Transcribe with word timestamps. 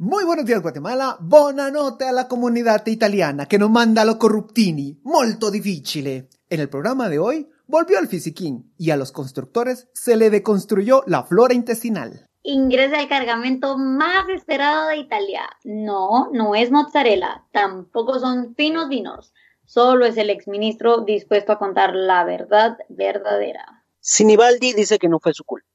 Muy 0.00 0.24
buenos 0.24 0.44
días 0.44 0.62
Guatemala, 0.62 1.16
buonanotte 1.18 2.04
a 2.04 2.12
la 2.12 2.28
comunidad 2.28 2.86
italiana 2.86 3.46
que 3.46 3.58
nos 3.58 3.68
manda 3.68 4.04
lo 4.04 4.16
corruptini, 4.16 5.00
molto 5.02 5.50
difficile. 5.50 6.28
En 6.48 6.60
el 6.60 6.68
programa 6.68 7.08
de 7.08 7.18
hoy 7.18 7.48
volvió 7.66 7.98
el 7.98 8.06
fisiquín 8.06 8.72
y 8.78 8.92
a 8.92 8.96
los 8.96 9.10
constructores 9.10 9.88
se 9.94 10.14
le 10.14 10.30
deconstruyó 10.30 11.02
la 11.08 11.24
flora 11.24 11.52
intestinal. 11.52 12.28
Ingresa 12.44 13.00
el 13.00 13.08
cargamento 13.08 13.76
más 13.76 14.28
esperado 14.28 14.86
de 14.86 14.98
Italia. 14.98 15.50
No, 15.64 16.30
no 16.32 16.54
es 16.54 16.70
mozzarella, 16.70 17.44
tampoco 17.50 18.20
son 18.20 18.54
finos 18.54 18.88
vinos. 18.88 19.34
Solo 19.64 20.06
es 20.06 20.16
el 20.16 20.30
exministro 20.30 21.00
dispuesto 21.00 21.50
a 21.50 21.58
contar 21.58 21.96
la 21.96 22.22
verdad 22.22 22.78
verdadera. 22.88 23.82
Sinibaldi 23.98 24.74
dice 24.74 25.00
que 25.00 25.08
no 25.08 25.18
fue 25.18 25.34
su 25.34 25.42
culpa, 25.42 25.66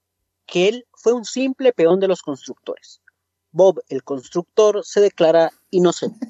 que 0.46 0.68
él 0.68 0.86
fue 0.94 1.12
un 1.12 1.26
simple 1.26 1.74
peón 1.74 2.00
de 2.00 2.08
los 2.08 2.22
constructores. 2.22 3.02
Bob, 3.54 3.84
el 3.88 4.02
constructor, 4.02 4.84
se 4.84 5.00
declara 5.00 5.52
inocente. 5.70 6.26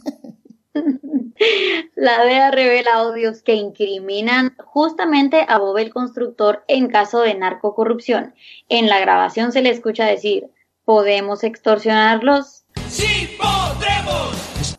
La 1.97 2.23
DEA 2.23 2.51
revela 2.51 2.97
audios 2.97 3.43
que 3.43 3.55
incriminan 3.55 4.55
justamente 4.63 5.47
a 5.49 5.57
Bob 5.57 5.79
el 5.79 5.91
constructor 5.91 6.65
en 6.69 6.89
caso 6.89 7.23
de 7.23 7.35
narcocorrupción. 7.35 8.35
En 8.69 8.89
la 8.89 9.01
grabación 9.01 9.53
se 9.53 9.63
le 9.63 9.71
escucha 9.71 10.05
decir, 10.05 10.51
¿podemos 10.85 11.45
extorsionarlos? 11.45 12.67
¡Sí 12.89 13.31
podremos! 13.39 14.77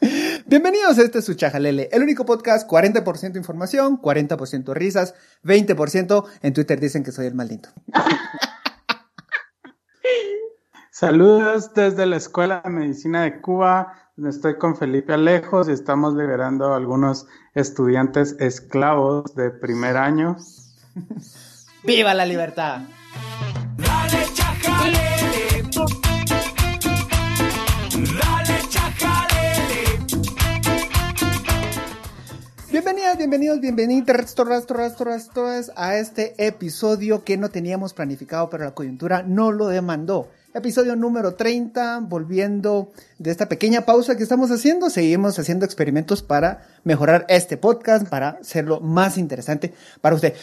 Bienvenidos 0.46 0.98
a 0.98 1.02
este 1.02 1.20
su 1.20 1.34
Chajalele, 1.34 1.88
el 1.90 2.02
único 2.04 2.24
podcast 2.24 2.68
40% 2.70 3.36
información, 3.36 4.00
40% 4.00 4.72
risas, 4.72 5.14
20% 5.42 6.24
en 6.42 6.52
Twitter 6.52 6.78
dicen 6.78 7.02
que 7.02 7.10
soy 7.10 7.26
el 7.26 7.34
maldito. 7.34 7.70
Saludos 11.02 11.74
desde 11.74 12.06
la 12.06 12.14
Escuela 12.14 12.62
de 12.62 12.70
Medicina 12.70 13.22
de 13.22 13.40
Cuba, 13.40 13.92
donde 14.14 14.30
estoy 14.30 14.56
con 14.56 14.76
Felipe 14.76 15.12
Alejos 15.12 15.68
y 15.68 15.72
estamos 15.72 16.14
liberando 16.14 16.72
a 16.72 16.76
algunos 16.76 17.26
estudiantes 17.56 18.36
esclavos 18.38 19.34
de 19.34 19.50
primer 19.50 19.96
año. 19.96 20.36
¡Viva 21.82 22.14
la 22.14 22.24
libertad! 22.24 22.82
Dale 23.78 24.26
chajalele. 24.32 25.62
Dale 28.22 28.60
chajalele. 28.68 30.06
Bienvenidas, 32.70 33.18
bienvenidos, 33.18 33.60
bienvenidos 33.60 34.06
rastro, 34.16 34.44
rastro, 34.44 34.76
rastro, 34.76 35.06
rastro, 35.06 35.46
a 35.74 35.96
este 35.96 36.46
episodio 36.46 37.24
que 37.24 37.36
no 37.36 37.48
teníamos 37.48 37.92
planificado, 37.92 38.48
pero 38.48 38.62
la 38.62 38.74
coyuntura 38.74 39.24
no 39.24 39.50
lo 39.50 39.66
demandó. 39.66 40.28
Episodio 40.54 40.96
número 40.96 41.34
30, 41.34 42.00
volviendo 42.00 42.92
de 43.18 43.30
esta 43.30 43.48
pequeña 43.48 43.86
pausa 43.86 44.18
que 44.18 44.22
estamos 44.22 44.50
haciendo, 44.50 44.90
seguimos 44.90 45.38
haciendo 45.38 45.64
experimentos 45.64 46.22
para 46.22 46.66
mejorar 46.84 47.24
este 47.30 47.56
podcast, 47.56 48.06
para 48.06 48.28
hacerlo 48.40 48.80
más 48.80 49.16
interesante 49.16 49.72
para 50.02 50.14
usted. 50.14 50.34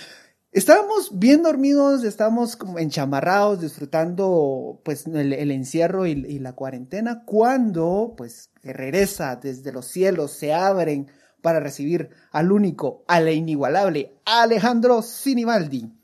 Estábamos 0.52 1.20
bien 1.20 1.44
dormidos, 1.44 2.04
estábamos 2.04 2.56
como 2.56 2.80
enchamarrados, 2.80 3.62
disfrutando 3.62 4.82
pues 4.84 5.06
el, 5.06 5.52
encierro 5.52 6.08
y, 6.08 6.14
y 6.14 6.40
la 6.40 6.54
cuarentena, 6.54 7.24
cuando 7.24 8.16
pues 8.18 8.50
regresa 8.64 9.36
desde 9.36 9.72
los 9.72 9.86
cielos, 9.86 10.32
se 10.32 10.56
abren 10.56 11.12
para 11.44 11.60
recibir 11.60 12.10
al 12.32 12.52
único, 12.52 13.04
al 13.08 13.30
inigualable 13.30 14.16
Alejandro 14.26 15.04
Sinibaldi. 15.04 15.99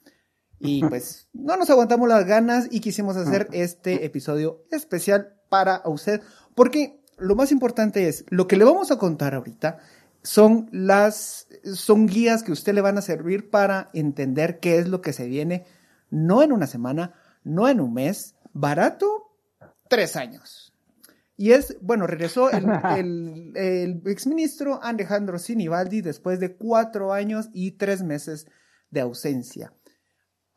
Y 0.60 0.84
pues 0.90 1.28
no 1.34 1.58
nos 1.58 1.70
aguantamos 1.70 2.08
las 2.08 2.26
ganas 2.26 2.68
y 2.72 2.80
quisimos 2.80 3.18
hacer 3.18 3.48
este 3.52 4.06
episodio 4.06 4.64
especial 4.72 5.36
para 5.50 5.82
usted, 5.86 6.22
porque 6.56 7.02
lo 7.18 7.36
más 7.36 7.52
importante 7.52 8.08
es, 8.08 8.26
lo 8.30 8.48
que 8.48 8.58
le 8.58 8.66
vamos 8.66 8.92
a 8.92 8.98
contar 8.98 9.36
ahorita 9.36 9.80
son 10.22 10.68
las, 10.72 11.48
son 11.76 12.08
guías 12.08 12.44
que 12.44 12.52
a 12.52 12.54
usted 12.54 12.74
le 12.74 12.82
van 12.82 12.98
a 12.98 13.02
servir 13.02 13.50
para 13.50 13.90
entender 13.94 14.60
qué 14.60 14.80
es 14.80 14.88
lo 14.88 15.02
que 15.02 15.14
se 15.14 15.28
viene, 15.28 15.66
no 16.10 16.42
en 16.42 16.52
una 16.52 16.68
semana, 16.68 17.14
no 17.44 17.70
en 17.70 17.80
un 17.80 17.94
mes, 17.94 18.36
barato, 18.52 19.38
tres 19.88 20.16
años. 20.16 20.74
Y 21.38 21.52
es, 21.52 21.78
bueno, 21.82 22.08
regresó 22.08 22.50
el, 22.50 22.66
el, 22.98 23.52
el 23.56 24.02
exministro 24.08 24.82
Alejandro 24.82 25.38
Sinibaldi 25.38 26.02
después 26.02 26.40
de 26.40 26.56
cuatro 26.56 27.14
años 27.14 27.50
y 27.54 27.72
tres 27.72 28.02
meses 28.02 28.48
de 28.90 29.02
ausencia. 29.02 29.74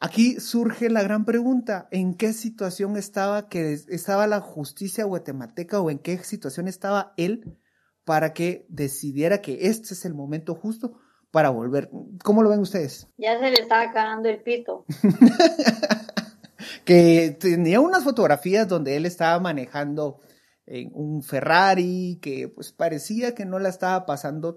Aquí 0.00 0.38
surge 0.38 0.90
la 0.90 1.02
gran 1.02 1.24
pregunta, 1.24 1.88
¿en 1.90 2.14
qué 2.14 2.32
situación 2.32 2.96
estaba 2.96 3.48
que 3.48 3.72
estaba 3.72 4.28
la 4.28 4.40
justicia 4.40 5.04
guatemalteca 5.04 5.80
o 5.80 5.90
en 5.90 5.98
qué 5.98 6.18
situación 6.18 6.68
estaba 6.68 7.14
él 7.16 7.58
para 8.04 8.32
que 8.32 8.64
decidiera 8.68 9.42
que 9.42 9.66
este 9.66 9.94
es 9.94 10.04
el 10.04 10.14
momento 10.14 10.54
justo 10.54 11.00
para 11.32 11.50
volver? 11.50 11.90
¿Cómo 12.22 12.44
lo 12.44 12.50
ven 12.50 12.60
ustedes? 12.60 13.08
Ya 13.16 13.40
se 13.40 13.50
le 13.50 13.60
estaba 13.60 13.92
cagando 13.92 14.28
el 14.28 14.40
pito. 14.40 14.84
que 16.84 17.36
tenía 17.38 17.80
unas 17.80 18.04
fotografías 18.04 18.68
donde 18.68 18.96
él 18.96 19.04
estaba 19.04 19.40
manejando 19.40 20.20
en 20.64 20.90
un 20.94 21.22
Ferrari 21.24 22.20
que 22.22 22.48
pues 22.48 22.72
parecía 22.72 23.34
que 23.34 23.44
no 23.44 23.58
la 23.58 23.68
estaba 23.68 24.06
pasando 24.06 24.54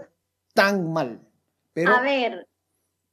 tan 0.54 0.94
mal. 0.94 1.28
Pero 1.74 1.96
A 1.96 2.02
ver, 2.02 2.48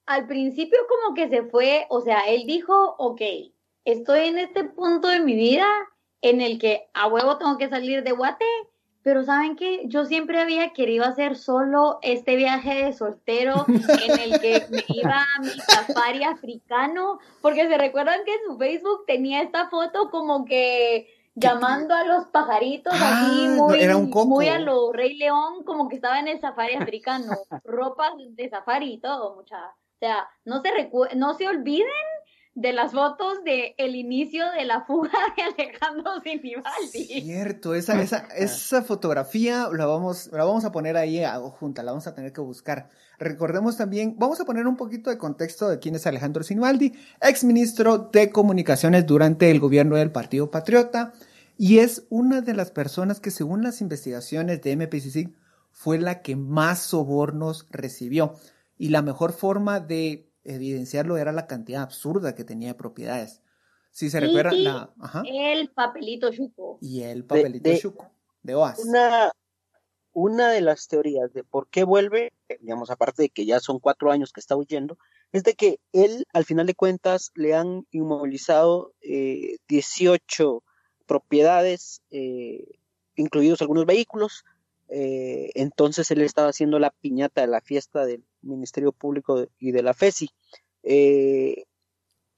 al 0.09 0.27
principio 0.27 0.79
como 0.89 1.15
que 1.15 1.29
se 1.29 1.43
fue, 1.43 1.87
o 1.91 2.01
sea, 2.01 2.21
él 2.21 2.45
dijo, 2.47 2.95
ok, 2.97 3.21
estoy 3.85 4.29
en 4.29 4.39
este 4.39 4.65
punto 4.65 5.09
de 5.09 5.21
mi 5.21 5.35
vida 5.35 5.67
en 6.23 6.41
el 6.41 6.59
que 6.59 6.89
a 6.95 7.09
huevo 7.09 7.37
tengo 7.37 7.59
que 7.59 7.69
salir 7.69 8.03
de 8.03 8.13
Guate, 8.13 8.47
pero 9.03 9.23
¿saben 9.23 9.55
qué? 9.55 9.83
Yo 9.85 10.07
siempre 10.07 10.41
había 10.41 10.73
querido 10.73 11.05
hacer 11.05 11.37
solo 11.37 11.99
este 12.01 12.37
viaje 12.37 12.87
de 12.87 12.93
soltero 12.95 13.67
en 13.69 14.19
el 14.19 14.41
que 14.41 14.67
me 14.71 14.83
iba 14.89 15.27
a 15.37 15.41
mi 15.43 15.51
safari 15.51 16.25
africano, 16.25 17.19
porque 17.43 17.69
se 17.69 17.77
recuerdan 17.77 18.25
que 18.25 18.33
en 18.33 18.41
su 18.47 18.57
Facebook 18.57 19.05
tenía 19.07 19.43
esta 19.43 19.69
foto 19.69 20.11
como 20.11 20.47
que 20.47 21.07
llamando 21.35 21.95
a 21.95 22.05
los 22.05 22.25
pajaritos 22.29 22.95
Ah, 22.97 23.27
así 23.27 23.49
muy, 23.49 23.79
era 23.79 23.99
un 23.99 24.09
muy 24.11 24.49
a 24.49 24.59
lo 24.59 24.91
Rey 24.91 25.19
León, 25.19 25.65
como 25.65 25.87
que 25.87 25.97
estaba 25.97 26.19
en 26.19 26.29
el 26.29 26.41
safari 26.41 26.77
africano, 26.77 27.37
ropas 27.63 28.13
de 28.17 28.49
safari 28.49 28.95
y 28.95 28.99
todo, 28.99 29.37
mucha. 29.37 29.75
O 30.01 30.07
sea, 30.07 30.29
no 30.45 30.63
se 30.63 30.69
recu- 30.69 31.13
no 31.17 31.35
se 31.37 31.49
olviden 31.49 31.87
de 32.55 32.73
las 32.73 32.93
fotos 32.93 33.43
de 33.45 33.75
el 33.79 33.97
inicio 33.97 34.45
de 34.53 34.65
la 34.65 34.85
fuga 34.85 35.11
de 35.37 35.43
Alejandro 35.65 36.21
Sinibaldi. 36.23 37.23
Cierto, 37.23 37.75
esa, 37.75 38.01
esa, 38.01 38.27
esa 38.37 38.83
fotografía 38.83 39.69
la 39.73 39.87
vamos, 39.87 40.29
la 40.33 40.45
vamos 40.45 40.65
a 40.65 40.73
poner 40.73 40.97
ahí 40.97 41.23
junta, 41.59 41.83
la 41.83 41.93
vamos 41.93 42.07
a 42.07 42.15
tener 42.15 42.33
que 42.33 42.41
buscar. 42.41 42.89
Recordemos 43.19 43.77
también, 43.77 44.15
vamos 44.19 44.41
a 44.41 44.45
poner 44.45 44.69
un 44.69 44.77
poquito 44.77 45.11
de 45.11 45.19
contexto 45.19 45.69
de 45.69 45.81
quién 45.81 45.97
es 45.97 46.07
Alejandro 46.07 46.43
Sinibaldi, 46.45 46.93
exministro 47.21 47.99
de 47.99 48.31
Comunicaciones 48.31 49.05
durante 49.07 49.51
el 49.51 49.59
gobierno 49.59 49.97
del 49.97 50.13
Partido 50.13 50.51
Patriota, 50.51 51.13
y 51.57 51.79
es 51.81 52.07
una 52.09 52.41
de 52.41 52.55
las 52.55 52.71
personas 52.71 53.19
que 53.19 53.33
según 53.33 53.63
las 53.65 53.81
investigaciones 53.81 54.63
de 54.63 54.77
MPCC 54.77 55.33
fue 55.73 55.99
la 55.99 56.23
que 56.23 56.37
más 56.37 56.81
sobornos 56.81 57.67
recibió. 57.71 58.35
Y 58.79 58.89
la 58.91 59.03
mejor 59.03 59.33
forma 59.33 59.81
de 59.81 60.33
evidenciarlo 60.45 61.19
era 61.19 61.33
la 61.33 61.47
cantidad 61.47 61.83
absurda 61.83 62.35
que 62.35 62.45
tenía 62.45 62.69
de 62.69 62.75
propiedades. 62.75 63.43
Si 63.91 64.09
se 64.11 64.21
recuerda, 64.21 64.53
la... 64.53 64.95
Ajá. 65.01 65.23
El 65.27 65.71
papelito 65.71 66.31
chuco. 66.33 66.79
Y 66.81 67.03
el 67.03 67.25
papelito 67.25 67.69
de- 67.69 67.79
chuco 67.79 68.11
de 68.43 68.55
OAS. 68.55 68.79
Una, 68.85 69.33
una 70.13 70.51
de 70.51 70.61
las 70.61 70.87
teorías 70.89 71.33
de 71.33 71.43
por 71.45 71.69
qué 71.69 71.85
vuelve, 71.85 72.33
digamos, 72.61 72.91
aparte 72.91 73.23
de 73.25 73.29
que 73.31 73.45
ya 73.45 73.61
son 73.61 73.79
cuatro 73.81 74.11
años 74.13 74.33
que 74.33 74.41
está 74.41 74.57
huyendo, 74.57 74.97
es 75.33 75.43
de 75.43 75.55
que 75.55 75.81
él, 75.93 76.25
al 76.33 76.45
final 76.45 76.67
de 76.67 76.75
cuentas, 76.75 77.33
le 77.35 77.55
han 77.55 77.87
inmovilizado 77.91 78.95
eh, 79.03 79.57
18 79.69 80.63
propiedades, 81.07 82.03
eh, 82.11 82.79
incluidos 83.17 83.61
algunos 83.61 83.85
vehículos. 83.87 84.45
Eh, 84.89 85.51
entonces 85.55 86.11
él 86.11 86.23
estaba 86.23 86.49
haciendo 86.49 86.79
la 86.79 86.91
piñata 86.91 87.41
de 87.41 87.47
la 87.47 87.61
fiesta 87.61 88.07
del 88.07 88.25
Ministerio 88.43 88.93
Público 88.93 89.47
y 89.59 89.73
de 89.73 89.83
la 89.83 89.95
FESI. 89.95 90.31
Eh, 90.83 91.65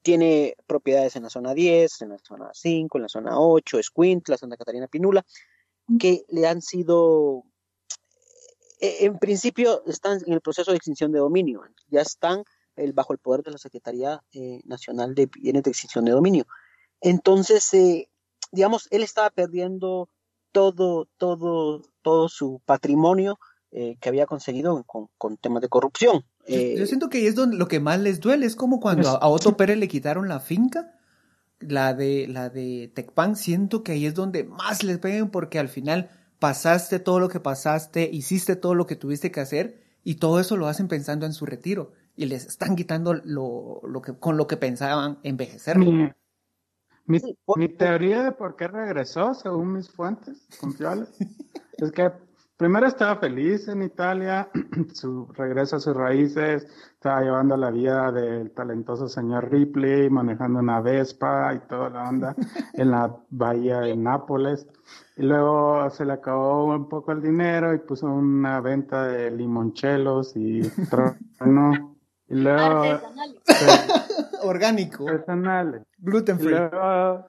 tiene 0.03 0.57
propiedades 0.67 1.17
en 1.17 1.25
la 1.25 1.31
zona 1.31 1.55
10, 1.55 2.03
en 2.03 2.09
la 2.11 2.19
zona 2.19 2.51
5, 2.53 2.99
en 2.99 3.03
la 3.03 3.09
zona 3.09 3.39
8, 3.39 3.79
Escuintla, 3.79 4.37
Santa 4.37 4.57
Catarina 4.57 4.89
Pinula, 4.89 5.25
que 5.99 6.25
le 6.29 6.47
han 6.47 6.63
sido, 6.63 7.45
eh, 8.81 8.99
en 9.01 9.19
principio 9.19 9.85
están 9.87 10.21
en 10.27 10.33
el 10.33 10.41
proceso 10.41 10.71
de 10.71 10.79
extinción 10.79 11.13
de 11.13 11.19
dominio, 11.19 11.63
ya 11.89 12.01
están 12.01 12.45
bajo 12.95 13.13
el 13.13 13.19
poder 13.19 13.43
de 13.43 13.51
la 13.51 13.59
Secretaría 13.59 14.23
Nacional 14.65 15.15
de 15.15 15.27
Bienes 15.27 15.65
de 15.65 15.71
Extinción 15.71 16.07
de 16.07 16.13
Dominio. 16.13 16.47
Entonces, 17.01 17.73
eh, 17.75 18.09
digamos, 18.53 18.87
él 18.91 19.03
estaba 19.03 19.31
perdiendo 19.31 20.09
todo, 20.53 21.07
todo, 21.17 21.83
todo 22.03 22.29
su 22.29 22.61
patrimonio 22.65 23.39
eh, 23.73 23.97
que 24.01 24.09
había 24.09 24.27
conseguido 24.27 24.83
con, 24.85 25.09
con 25.17 25.37
temas 25.37 25.63
de 25.63 25.69
corrupción. 25.69 26.25
Yo, 26.49 26.57
Eh, 26.57 26.75
yo 26.79 26.87
siento 26.87 27.09
que 27.09 27.19
ahí 27.19 27.27
es 27.27 27.35
donde 27.35 27.57
lo 27.57 27.69
que 27.69 27.81
más 27.81 28.01
les 28.01 28.21
duele, 28.21 28.47
es 28.47 28.57
como 28.57 28.81
cuando 28.81 29.09
a, 29.09 29.17
a 29.17 29.29
Otto 29.29 29.57
Pérez 29.57 29.79
le 29.79 29.87
quitaron 29.89 30.29
la 30.29 30.41
finca, 30.41 30.95
la 31.61 31.95
de, 31.95 32.27
la 32.27 32.49
de 32.49 32.91
Tecpan, 32.95 33.37
siento 33.37 33.83
que 33.83 33.93
ahí 33.93 34.07
es 34.07 34.15
donde 34.15 34.45
más 34.45 34.83
les 34.83 34.99
peguen 34.99 35.31
porque 35.31 35.59
al 35.59 35.69
final 35.69 36.11
pasaste 36.39 36.99
todo 36.99 37.21
lo 37.21 37.29
que 37.29 37.39
pasaste, 37.39 38.09
hiciste 38.11 38.57
todo 38.57 38.75
lo 38.75 38.87
que 38.87 38.97
tuviste 38.97 39.31
que 39.31 39.41
hacer 39.41 39.81
y 40.03 40.15
todo 40.15 40.41
eso 40.41 40.57
lo 40.57 40.67
hacen 40.67 40.89
pensando 40.89 41.27
en 41.27 41.35
su 41.35 41.45
retiro 41.45 41.93
y 42.17 42.27
les 42.27 42.47
están 42.47 42.77
quitando 42.77 43.15
lo, 43.15 43.83
lo 43.87 44.03
que, 44.03 44.15
con 44.15 44.37
lo 44.37 44.47
que 44.47 44.57
pensaban 44.57 45.19
envejecer. 45.23 45.77
Mi, 47.11 47.69
teoría 47.69 48.23
de 48.23 48.33
por 48.33 48.57
qué 48.57 48.69
regresó, 48.69 49.35
según 49.35 49.73
mis 49.73 49.91
fuentes 49.91 50.47
confiables, 50.61 51.09
es 51.79 51.93
que 51.93 52.11
primero 52.57 52.87
estaba 52.87 53.17
feliz 53.17 53.69
en 53.69 53.83
Italia, 53.83 54.49
su 54.93 55.27
regreso 55.33 55.77
a 55.77 55.81
sus 55.81 55.97
raíces, 55.97 56.67
estaba 56.93 57.23
llevando 57.23 57.57
la 57.57 57.71
vida 57.71 58.13
del 58.13 58.51
talentoso 58.53 59.09
señor 59.09 59.51
Ripley, 59.51 60.11
manejando 60.11 60.61
una 60.61 60.81
Vespa 60.81 61.55
y 61.55 61.59
toda 61.69 61.91
la 61.91 62.09
onda 62.09 62.37
en 62.75 62.91
la 62.91 63.17
bahía 63.31 63.81
de 63.81 63.97
Nápoles. 63.97 64.67
Y 65.17 65.23
luego 65.23 65.89
se 65.91 66.05
le 66.05 66.13
acabó 66.13 66.67
un 66.67 66.89
poco 66.89 67.13
el 67.13 67.23
dinero 67.23 67.75
y 67.75 67.79
puso 67.79 68.07
una 68.07 68.61
venta 68.61 69.07
de 69.07 69.31
limonchelos 69.31 70.37
y 70.37 70.61
trueno. 71.39 72.00
Y 72.31 72.35
luego 72.37 72.83
se- 72.85 73.01
Orgánico, 74.47 75.05
personales. 75.05 75.83
gluten 75.99 76.37
Y 76.37 76.43
free. 76.45 76.51
luego 76.55 77.27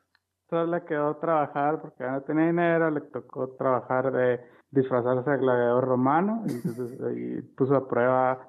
solo 0.49 0.65
le 0.77 0.83
quedó 0.85 1.15
trabajar 1.17 1.81
porque 1.81 2.03
ya 2.03 2.11
no 2.11 2.21
tenía 2.21 2.45
dinero, 2.47 2.89
le 2.91 3.01
tocó 3.01 3.49
trabajar 3.57 4.11
de 4.11 4.39
disfrazarse 4.69 5.29
de 5.29 5.37
gladiador 5.37 5.83
romano 5.85 6.43
y, 6.47 6.51
entonces, 6.53 6.97
y 7.17 7.41
puso 7.55 7.75
a 7.75 7.87
prueba 7.87 8.47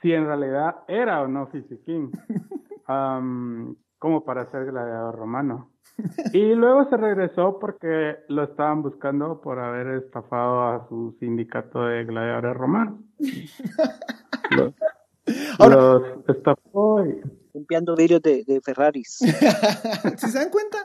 si 0.00 0.12
en 0.12 0.26
realidad 0.26 0.76
era 0.88 1.22
o 1.22 1.28
no 1.28 1.46
fisiquín, 1.48 2.10
como 3.98 4.24
para 4.24 4.50
ser 4.50 4.66
gladiador 4.66 5.14
romano. 5.16 5.68
Y 6.32 6.54
luego 6.54 6.88
se 6.88 6.96
regresó 6.96 7.58
porque 7.60 8.16
lo 8.28 8.44
estaban 8.44 8.82
buscando 8.82 9.40
por 9.40 9.58
haber 9.60 10.02
estafado 10.02 10.62
a 10.62 10.88
su 10.88 11.14
sindicato 11.20 11.84
de 11.84 12.04
gladiadores 12.04 12.56
romanos. 12.56 12.94
Ahora- 15.58 15.76
los 15.76 16.36
estafó 16.36 17.04
y 17.04 17.20
limpiando 17.54 17.94
vidrios 17.94 18.22
de, 18.22 18.44
de 18.44 18.60
Ferraris. 18.60 19.18
¿Si 20.18 20.30
se 20.30 20.38
dan 20.38 20.50
cuenta? 20.50 20.78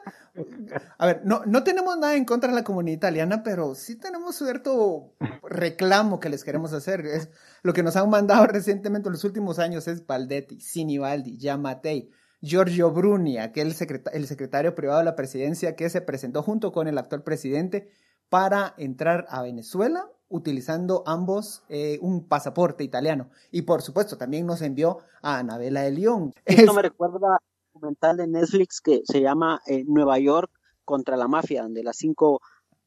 A 0.98 1.06
ver, 1.08 1.22
no, 1.24 1.42
no 1.46 1.64
tenemos 1.64 1.98
nada 1.98 2.16
en 2.16 2.26
contra 2.26 2.50
de 2.50 2.56
la 2.56 2.64
comunidad 2.64 2.98
italiana, 2.98 3.42
pero 3.44 3.74
sí 3.74 3.96
tenemos 3.98 4.36
cierto 4.36 5.14
reclamo 5.44 6.20
que 6.20 6.30
les 6.30 6.44
queremos 6.44 6.74
hacer. 6.74 7.06
Es 7.06 7.30
lo 7.64 7.74
que 7.74 7.84
nos 7.84 7.96
han 7.96 8.10
mandado 8.10 8.46
recientemente 8.48 9.08
en 9.08 9.14
los 9.14 9.24
últimos 9.24 9.60
años 9.60 9.88
es 9.88 10.06
Valdetti, 10.06 10.60
Sinibaldi, 10.60 11.38
Giammattei, 11.40 12.10
Giorgio 12.42 12.92
Bruni, 12.92 13.38
aquel 13.40 13.74
secreta- 13.74 14.12
el 14.12 14.28
secretario 14.28 14.76
privado 14.76 15.00
de 15.00 15.06
la 15.06 15.16
presidencia 15.16 15.76
que 15.76 15.90
se 15.90 16.02
presentó 16.02 16.44
junto 16.44 16.72
con 16.72 16.88
el 16.88 16.98
actual 16.98 17.24
presidente 17.24 17.90
para 18.30 18.74
entrar 18.78 19.26
a 19.30 19.42
Venezuela 19.42 20.06
utilizando 20.30 21.04
ambos 21.06 21.64
eh, 21.70 22.00
un 22.02 22.28
pasaporte 22.28 22.84
italiano. 22.84 23.30
Y 23.52 23.64
por 23.64 23.82
supuesto, 23.82 24.18
también 24.18 24.46
nos 24.46 24.62
envió 24.62 25.00
a 25.22 25.38
Anabela 25.40 25.82
de 25.82 25.92
León. 25.92 26.34
Esto 26.46 26.72
Es- 26.72 26.74
me 26.74 26.82
recuerda 26.82 27.16
a 27.36 27.40
un 27.40 27.74
documental 27.82 28.18
de 28.18 28.28
Netflix 28.28 28.82
que 28.82 29.02
se 29.06 29.22
llama 29.22 29.62
eh, 29.68 29.84
Nueva 29.88 30.20
York 30.20 30.52
contra 30.86 31.16
la 31.18 31.28
mafia, 31.28 31.64
donde 31.64 31.84
las 31.84 31.98
cinco 31.98 32.42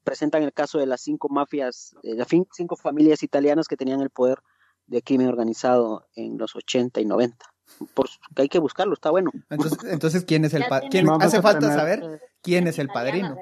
presentan 0.04 0.42
el 0.42 0.52
caso 0.52 0.78
de 0.78 0.86
las 0.86 1.00
cinco 1.02 1.28
mafias, 1.28 1.94
de 2.02 2.14
las 2.14 2.26
fin- 2.28 2.46
cinco 2.52 2.76
familias 2.76 3.22
italianas 3.22 3.68
que 3.68 3.76
tenían 3.76 4.00
el 4.00 4.10
poder 4.10 4.38
de 4.86 5.02
crimen 5.02 5.28
organizado 5.28 6.06
en 6.16 6.36
los 6.38 6.56
80 6.56 7.00
y 7.00 7.04
90. 7.04 7.46
Por, 7.94 8.08
que 8.34 8.42
hay 8.42 8.48
que 8.48 8.58
buscarlo, 8.58 8.94
está 8.94 9.10
bueno. 9.10 9.30
Entonces, 9.48 9.78
entonces 9.92 10.24
¿quién 10.24 10.44
es 10.44 10.54
el 10.54 10.62
Ya 10.62 10.68
pa- 10.68 10.80
tenemos- 10.80 10.90
quién- 10.90 11.06
Vamos 11.06 11.24
Hace 11.26 11.40
falta 11.42 11.60
tener- 11.60 11.76
saber 11.78 12.20
quién 12.42 12.66
es 12.66 12.78
el 12.78 12.88
padrino. 12.88 13.36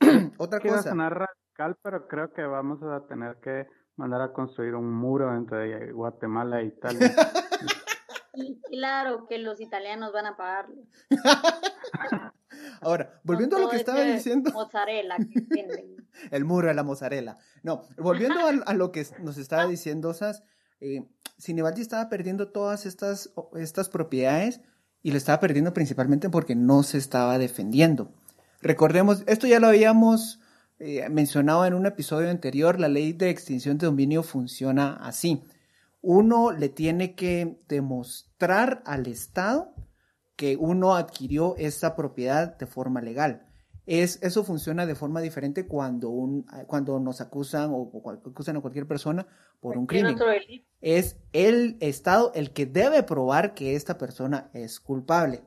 Otra 0.38 0.60
cosa. 0.60 0.94
Radical, 1.54 1.76
pero 1.82 2.08
creo 2.08 2.32
que 2.32 2.42
vamos 2.42 2.82
a 2.82 3.06
tener 3.06 3.36
que 3.36 3.66
mandar 3.96 4.20
a 4.22 4.32
construir 4.32 4.74
un 4.74 4.92
muro 4.92 5.34
entre 5.34 5.92
Guatemala 5.92 6.60
e 6.60 6.66
Italia. 6.66 7.14
Y 8.36 8.60
claro 8.62 9.28
que 9.28 9.38
los 9.38 9.60
italianos 9.60 10.12
van 10.12 10.26
a 10.26 10.36
pagarlo. 10.36 10.74
Ahora, 12.80 13.20
volviendo 13.22 13.56
a 13.56 13.60
lo 13.60 13.68
que 13.68 13.76
estaba 13.76 14.02
ese 14.02 14.14
diciendo, 14.14 14.50
Mozzarella 14.52 15.16
que 15.18 15.96
el 16.32 16.44
muro 16.44 16.66
de 16.66 16.74
la 16.74 16.82
mozzarella. 16.82 17.38
No, 17.62 17.82
volviendo 17.96 18.40
a, 18.40 18.48
a 18.48 18.74
lo 18.74 18.90
que 18.90 19.06
nos 19.20 19.38
estaba 19.38 19.68
diciendo 19.68 20.12
Sas, 20.14 20.42
eh, 20.80 21.06
estaba 21.38 22.08
perdiendo 22.08 22.50
todas 22.50 22.86
estas, 22.86 23.32
estas 23.54 23.88
propiedades 23.88 24.62
y 25.00 25.12
lo 25.12 25.16
estaba 25.16 25.38
perdiendo 25.38 25.72
principalmente 25.72 26.28
porque 26.28 26.56
no 26.56 26.82
se 26.82 26.98
estaba 26.98 27.38
defendiendo. 27.38 28.10
Recordemos, 28.60 29.22
esto 29.28 29.46
ya 29.46 29.60
lo 29.60 29.68
habíamos 29.68 30.40
eh, 30.86 31.08
mencionado 31.08 31.64
en 31.64 31.72
un 31.72 31.86
episodio 31.86 32.28
anterior, 32.28 32.78
la 32.78 32.88
ley 32.88 33.14
de 33.14 33.30
extinción 33.30 33.78
de 33.78 33.86
dominio 33.86 34.22
funciona 34.22 34.92
así. 35.00 35.42
Uno 36.02 36.52
le 36.52 36.68
tiene 36.68 37.14
que 37.14 37.56
demostrar 37.68 38.82
al 38.84 39.06
Estado 39.06 39.72
que 40.36 40.58
uno 40.58 40.94
adquirió 40.94 41.56
esta 41.56 41.96
propiedad 41.96 42.58
de 42.58 42.66
forma 42.66 43.00
legal. 43.00 43.46
Es, 43.86 44.18
eso 44.22 44.44
funciona 44.44 44.84
de 44.84 44.94
forma 44.94 45.22
diferente 45.22 45.66
cuando, 45.66 46.10
un, 46.10 46.44
cuando 46.66 47.00
nos 47.00 47.22
acusan 47.22 47.70
o, 47.70 47.76
o 47.76 48.10
acusan 48.10 48.58
a 48.58 48.60
cualquier 48.60 48.86
persona 48.86 49.26
por 49.60 49.78
un 49.78 49.86
crimen. 49.86 50.18
Es 50.82 51.16
el 51.32 51.78
Estado 51.80 52.30
el 52.34 52.50
que 52.50 52.66
debe 52.66 53.02
probar 53.04 53.54
que 53.54 53.74
esta 53.74 53.96
persona 53.96 54.50
es 54.52 54.80
culpable. 54.80 55.40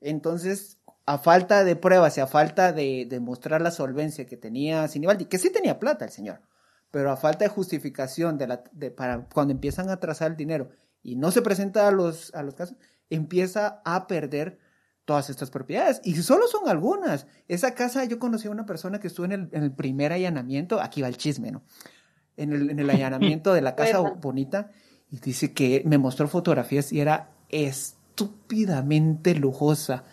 Entonces, 0.00 0.79
a 1.10 1.18
falta 1.18 1.64
de 1.64 1.74
pruebas 1.74 2.16
y 2.16 2.20
a 2.20 2.28
falta 2.28 2.72
de 2.72 3.04
demostrar 3.10 3.60
la 3.60 3.72
solvencia 3.72 4.26
que 4.26 4.36
tenía 4.36 4.86
Sinibaldi, 4.86 5.24
que 5.24 5.38
sí 5.38 5.50
tenía 5.50 5.80
plata 5.80 6.04
el 6.04 6.12
señor, 6.12 6.40
pero 6.92 7.10
a 7.10 7.16
falta 7.16 7.44
de 7.44 7.48
justificación 7.48 8.38
de 8.38 8.46
la, 8.46 8.62
de, 8.70 8.92
para 8.92 9.28
cuando 9.28 9.52
empiezan 9.52 9.90
a 9.90 9.98
trazar 9.98 10.30
el 10.30 10.36
dinero 10.36 10.70
y 11.02 11.16
no 11.16 11.32
se 11.32 11.42
presenta 11.42 11.88
a 11.88 11.90
los, 11.90 12.32
a 12.32 12.44
los 12.44 12.54
casos, 12.54 12.76
empieza 13.08 13.82
a 13.84 14.06
perder 14.06 14.60
todas 15.04 15.30
estas 15.30 15.50
propiedades. 15.50 16.00
Y 16.04 16.14
solo 16.22 16.46
son 16.46 16.68
algunas. 16.68 17.26
Esa 17.48 17.74
casa, 17.74 18.04
yo 18.04 18.20
conocí 18.20 18.46
a 18.46 18.52
una 18.52 18.64
persona 18.64 19.00
que 19.00 19.08
estuvo 19.08 19.26
en 19.26 19.32
el, 19.32 19.48
en 19.50 19.64
el 19.64 19.72
primer 19.72 20.12
allanamiento, 20.12 20.80
aquí 20.80 21.02
va 21.02 21.08
el 21.08 21.16
chisme, 21.16 21.50
¿no? 21.50 21.64
En 22.36 22.52
el, 22.52 22.70
en 22.70 22.78
el 22.78 22.88
allanamiento 22.88 23.52
de 23.52 23.62
la 23.62 23.74
casa 23.76 23.98
bonita, 23.98 24.70
y 25.10 25.18
dice 25.18 25.52
que 25.52 25.82
me 25.86 25.98
mostró 25.98 26.28
fotografías 26.28 26.92
y 26.92 27.00
era 27.00 27.30
estúpidamente 27.48 29.34
lujosa. 29.34 30.04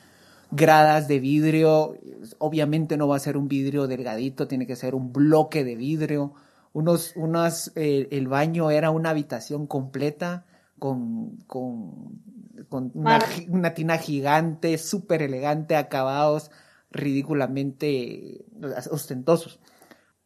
Gradas 0.52 1.08
de 1.08 1.20
vidrio, 1.20 1.98
obviamente 2.38 2.98
no 2.98 3.08
va 3.08 3.18
a 3.18 3.20
ser 3.20 3.38
un 3.38 3.48
vidrio 3.48 3.88
delgadito, 3.88 4.48
tiene 4.48 4.66
que 4.66 4.76
ser 4.76 4.96
un 4.96 5.12
bloque 5.12 5.64
de 5.64 5.76
vidrio. 5.76 6.34
Unos, 6.74 7.14
unas, 7.16 7.72
eh, 7.76 8.08
el 8.12 8.28
baño 8.28 8.72
era 8.72 8.92
una 8.92 9.10
habitación 9.10 9.68
completa 9.68 10.46
con, 10.80 11.38
con, 11.48 12.22
con 12.70 12.92
una, 12.94 13.20
una 13.50 13.74
tina 13.74 13.98
gigante, 13.98 14.78
súper 14.78 15.22
elegante, 15.22 15.76
acabados 15.76 16.52
ridículamente 16.92 18.46
ostentosos. 18.92 19.60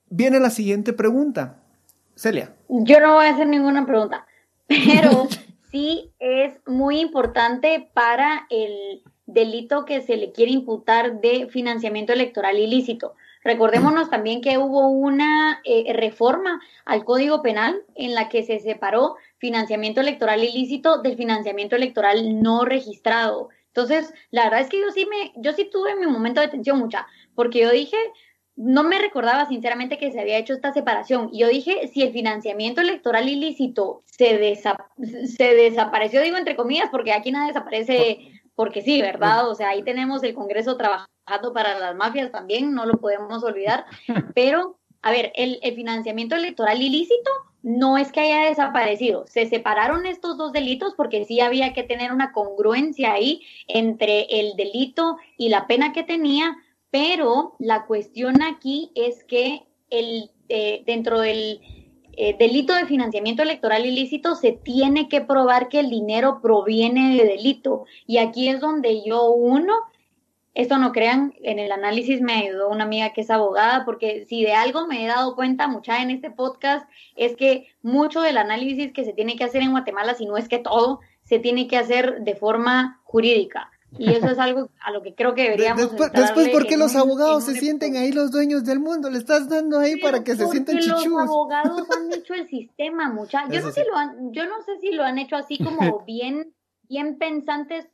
Viene 0.09 0.39
la 0.39 0.49
siguiente 0.49 0.93
pregunta. 0.93 1.63
Celia. 2.15 2.55
Yo 2.69 2.99
no 2.99 3.15
voy 3.15 3.25
a 3.25 3.33
hacer 3.33 3.47
ninguna 3.47 3.85
pregunta, 3.85 4.25
pero 4.67 5.27
sí 5.71 6.11
es 6.19 6.59
muy 6.67 6.99
importante 6.99 7.89
para 7.93 8.45
el 8.49 9.03
delito 9.33 9.85
que 9.85 10.01
se 10.01 10.17
le 10.17 10.31
quiere 10.31 10.51
imputar 10.51 11.21
de 11.21 11.47
financiamiento 11.47 12.13
electoral 12.13 12.57
ilícito. 12.59 13.15
Recordémonos 13.43 14.09
también 14.09 14.41
que 14.41 14.57
hubo 14.59 14.87
una 14.87 15.61
eh, 15.63 15.91
reforma 15.93 16.61
al 16.85 17.03
Código 17.03 17.41
Penal 17.41 17.81
en 17.95 18.13
la 18.13 18.29
que 18.29 18.43
se 18.43 18.59
separó 18.59 19.15
financiamiento 19.37 19.99
electoral 20.01 20.43
ilícito 20.43 21.01
del 21.01 21.17
financiamiento 21.17 21.75
electoral 21.75 22.41
no 22.41 22.65
registrado. 22.65 23.49
Entonces, 23.67 24.13
la 24.29 24.43
verdad 24.43 24.61
es 24.61 24.69
que 24.69 24.79
yo 24.79 24.91
sí 24.91 25.07
me, 25.07 25.31
yo 25.37 25.53
sí 25.53 25.67
tuve 25.71 25.95
mi 25.95 26.05
momento 26.05 26.41
de 26.41 26.49
tensión 26.49 26.77
mucha, 26.77 27.07
porque 27.33 27.61
yo 27.61 27.71
dije, 27.71 27.97
no 28.55 28.83
me 28.83 28.99
recordaba 28.99 29.47
sinceramente 29.47 29.97
que 29.97 30.11
se 30.11 30.19
había 30.19 30.37
hecho 30.37 30.53
esta 30.53 30.73
separación. 30.73 31.29
Y 31.31 31.39
yo 31.39 31.47
dije, 31.47 31.87
si 31.87 32.03
el 32.03 32.11
financiamiento 32.11 32.81
electoral 32.81 33.27
ilícito 33.27 34.03
se, 34.05 34.39
desa- 34.39 34.85
se 35.25 35.55
desapareció, 35.55 36.21
digo 36.21 36.37
entre 36.37 36.55
comillas, 36.55 36.89
porque 36.91 37.13
aquí 37.13 37.31
nada 37.31 37.47
desaparece 37.47 38.40
porque 38.61 38.83
sí, 38.83 39.01
¿verdad? 39.01 39.49
O 39.49 39.55
sea, 39.55 39.69
ahí 39.69 39.81
tenemos 39.81 40.21
el 40.21 40.35
Congreso 40.35 40.77
trabajando 40.77 41.51
para 41.51 41.79
las 41.79 41.95
mafias 41.95 42.31
también, 42.31 42.75
no 42.75 42.85
lo 42.85 42.99
podemos 42.99 43.43
olvidar. 43.43 43.85
Pero, 44.35 44.77
a 45.01 45.09
ver, 45.09 45.31
el, 45.33 45.57
el 45.63 45.73
financiamiento 45.73 46.35
electoral 46.35 46.79
ilícito 46.79 47.31
no 47.63 47.97
es 47.97 48.11
que 48.11 48.19
haya 48.19 48.47
desaparecido. 48.49 49.25
Se 49.25 49.47
separaron 49.47 50.05
estos 50.05 50.37
dos 50.37 50.51
delitos 50.51 50.93
porque 50.93 51.25
sí 51.25 51.39
había 51.39 51.73
que 51.73 51.81
tener 51.81 52.11
una 52.11 52.33
congruencia 52.33 53.13
ahí 53.13 53.41
entre 53.67 54.27
el 54.29 54.55
delito 54.55 55.17
y 55.37 55.49
la 55.49 55.65
pena 55.65 55.91
que 55.91 56.03
tenía, 56.03 56.55
pero 56.91 57.55
la 57.57 57.87
cuestión 57.87 58.43
aquí 58.43 58.91
es 58.93 59.23
que 59.23 59.63
el, 59.89 60.29
eh, 60.49 60.83
dentro 60.85 61.19
del 61.19 61.61
eh, 62.17 62.35
delito 62.37 62.73
de 62.73 62.85
financiamiento 62.85 63.43
electoral 63.43 63.85
ilícito 63.85 64.35
se 64.35 64.51
tiene 64.51 65.09
que 65.09 65.21
probar 65.21 65.69
que 65.69 65.79
el 65.79 65.89
dinero 65.89 66.39
proviene 66.41 67.17
de 67.17 67.25
delito. 67.25 67.85
Y 68.05 68.17
aquí 68.17 68.49
es 68.49 68.59
donde 68.59 69.03
yo 69.03 69.31
uno 69.31 69.73
esto 70.53 70.77
no 70.77 70.91
crean, 70.91 71.33
en 71.43 71.59
el 71.59 71.71
análisis 71.71 72.19
me 72.19 72.33
ayudó 72.33 72.69
una 72.69 72.83
amiga 72.83 73.13
que 73.13 73.21
es 73.21 73.29
abogada, 73.29 73.85
porque 73.85 74.25
si 74.25 74.43
de 74.43 74.53
algo 74.53 74.85
me 74.85 75.03
he 75.03 75.07
dado 75.07 75.35
cuenta 75.35 75.67
mucha 75.67 76.01
en 76.01 76.11
este 76.11 76.29
podcast, 76.29 76.89
es 77.15 77.37
que 77.37 77.67
mucho 77.81 78.21
del 78.21 78.37
análisis 78.37 78.91
que 78.91 79.05
se 79.05 79.13
tiene 79.13 79.37
que 79.37 79.45
hacer 79.45 79.61
en 79.61 79.71
Guatemala, 79.71 80.13
si 80.13 80.25
no 80.25 80.35
es 80.35 80.49
que 80.49 80.59
todo, 80.59 80.99
se 81.23 81.39
tiene 81.39 81.67
que 81.67 81.77
hacer 81.77 82.21
de 82.23 82.35
forma 82.35 82.99
jurídica. 83.05 83.70
Y 83.97 84.13
eso 84.13 84.27
es 84.27 84.39
algo 84.39 84.69
a 84.79 84.91
lo 84.91 85.01
que 85.01 85.13
creo 85.13 85.35
que 85.35 85.43
deberíamos. 85.43 85.89
Después, 85.89 86.11
después 86.13 86.49
¿por 86.49 86.65
qué 86.65 86.77
los 86.77 86.95
abogados 86.95 87.45
se 87.45 87.55
sienten 87.55 87.97
ahí 87.97 88.11
los 88.11 88.31
dueños 88.31 88.63
del 88.63 88.79
mundo? 88.79 89.09
Le 89.09 89.17
estás 89.17 89.49
dando 89.49 89.79
ahí 89.79 89.97
para 89.97 90.23
que 90.23 90.35
se 90.35 90.47
sientan 90.47 90.79
chichus. 90.79 91.07
Los 91.07 91.21
abogados 91.21 91.87
han 91.95 92.11
hecho 92.13 92.33
el 92.33 92.47
sistema, 92.47 93.09
muchachos. 93.09 93.51
Yo, 93.51 93.61
no 93.61 93.71
sé 93.71 93.81
si 93.81 93.89
lo 93.89 93.95
han, 93.95 94.33
yo 94.33 94.45
no 94.45 94.61
sé 94.61 94.79
si 94.79 94.91
lo 94.91 95.03
han 95.03 95.17
hecho 95.17 95.35
así 95.35 95.57
como 95.57 95.99
bien, 96.05 96.53
bien 96.87 97.17
pensantes, 97.17 97.87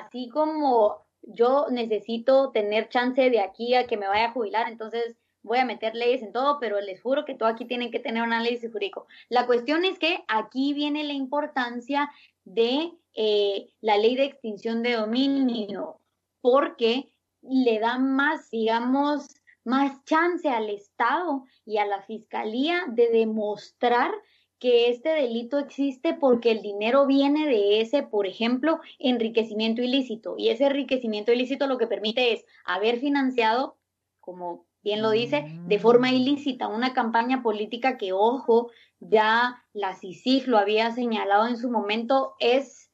así 0.00 0.28
como 0.28 1.06
yo 1.22 1.66
necesito 1.70 2.50
tener 2.50 2.88
chance 2.88 3.30
de 3.30 3.40
aquí 3.40 3.74
a 3.74 3.86
que 3.86 3.96
me 3.96 4.08
vaya 4.08 4.26
a 4.26 4.32
jubilar, 4.32 4.68
entonces 4.68 5.16
voy 5.42 5.58
a 5.58 5.64
meter 5.64 5.94
leyes 5.94 6.22
en 6.22 6.32
todo, 6.32 6.58
pero 6.60 6.80
les 6.80 7.00
juro 7.00 7.24
que 7.24 7.34
todo 7.34 7.48
aquí 7.48 7.64
tienen 7.64 7.90
que 7.92 8.00
tener 8.00 8.22
un 8.22 8.32
análisis 8.32 8.70
jurídico. 8.70 9.06
La 9.28 9.46
cuestión 9.46 9.84
es 9.84 9.98
que 9.98 10.24
aquí 10.26 10.74
viene 10.74 11.04
la 11.04 11.12
importancia 11.12 12.10
de 12.44 12.90
eh, 13.16 13.72
la 13.80 13.96
ley 13.96 14.14
de 14.14 14.24
extinción 14.24 14.82
de 14.82 14.92
dominio, 14.92 16.00
porque 16.40 17.10
le 17.42 17.78
da 17.78 17.98
más, 17.98 18.50
digamos, 18.50 19.26
más 19.64 20.04
chance 20.04 20.48
al 20.48 20.70
Estado 20.70 21.44
y 21.64 21.78
a 21.78 21.86
la 21.86 22.02
Fiscalía 22.02 22.84
de 22.88 23.08
demostrar 23.10 24.12
que 24.58 24.88
este 24.88 25.10
delito 25.10 25.58
existe 25.58 26.14
porque 26.14 26.50
el 26.50 26.62
dinero 26.62 27.06
viene 27.06 27.46
de 27.46 27.80
ese, 27.80 28.02
por 28.02 28.26
ejemplo, 28.26 28.80
enriquecimiento 28.98 29.82
ilícito. 29.82 30.34
Y 30.38 30.48
ese 30.48 30.64
enriquecimiento 30.64 31.32
ilícito 31.32 31.66
lo 31.66 31.78
que 31.78 31.86
permite 31.86 32.32
es 32.32 32.44
haber 32.64 32.98
financiado, 32.98 33.76
como 34.20 34.66
bien 34.82 35.02
lo 35.02 35.10
dice, 35.10 35.44
de 35.66 35.78
forma 35.78 36.10
mm. 36.10 36.14
ilícita 36.14 36.68
una 36.68 36.94
campaña 36.94 37.42
política 37.42 37.98
que, 37.98 38.12
ojo, 38.12 38.70
ya 39.00 39.62
la 39.72 39.94
CICIG 39.94 40.46
lo 40.46 40.58
había 40.58 40.90
señalado 40.92 41.48
en 41.48 41.56
su 41.56 41.70
momento, 41.70 42.34
es 42.38 42.85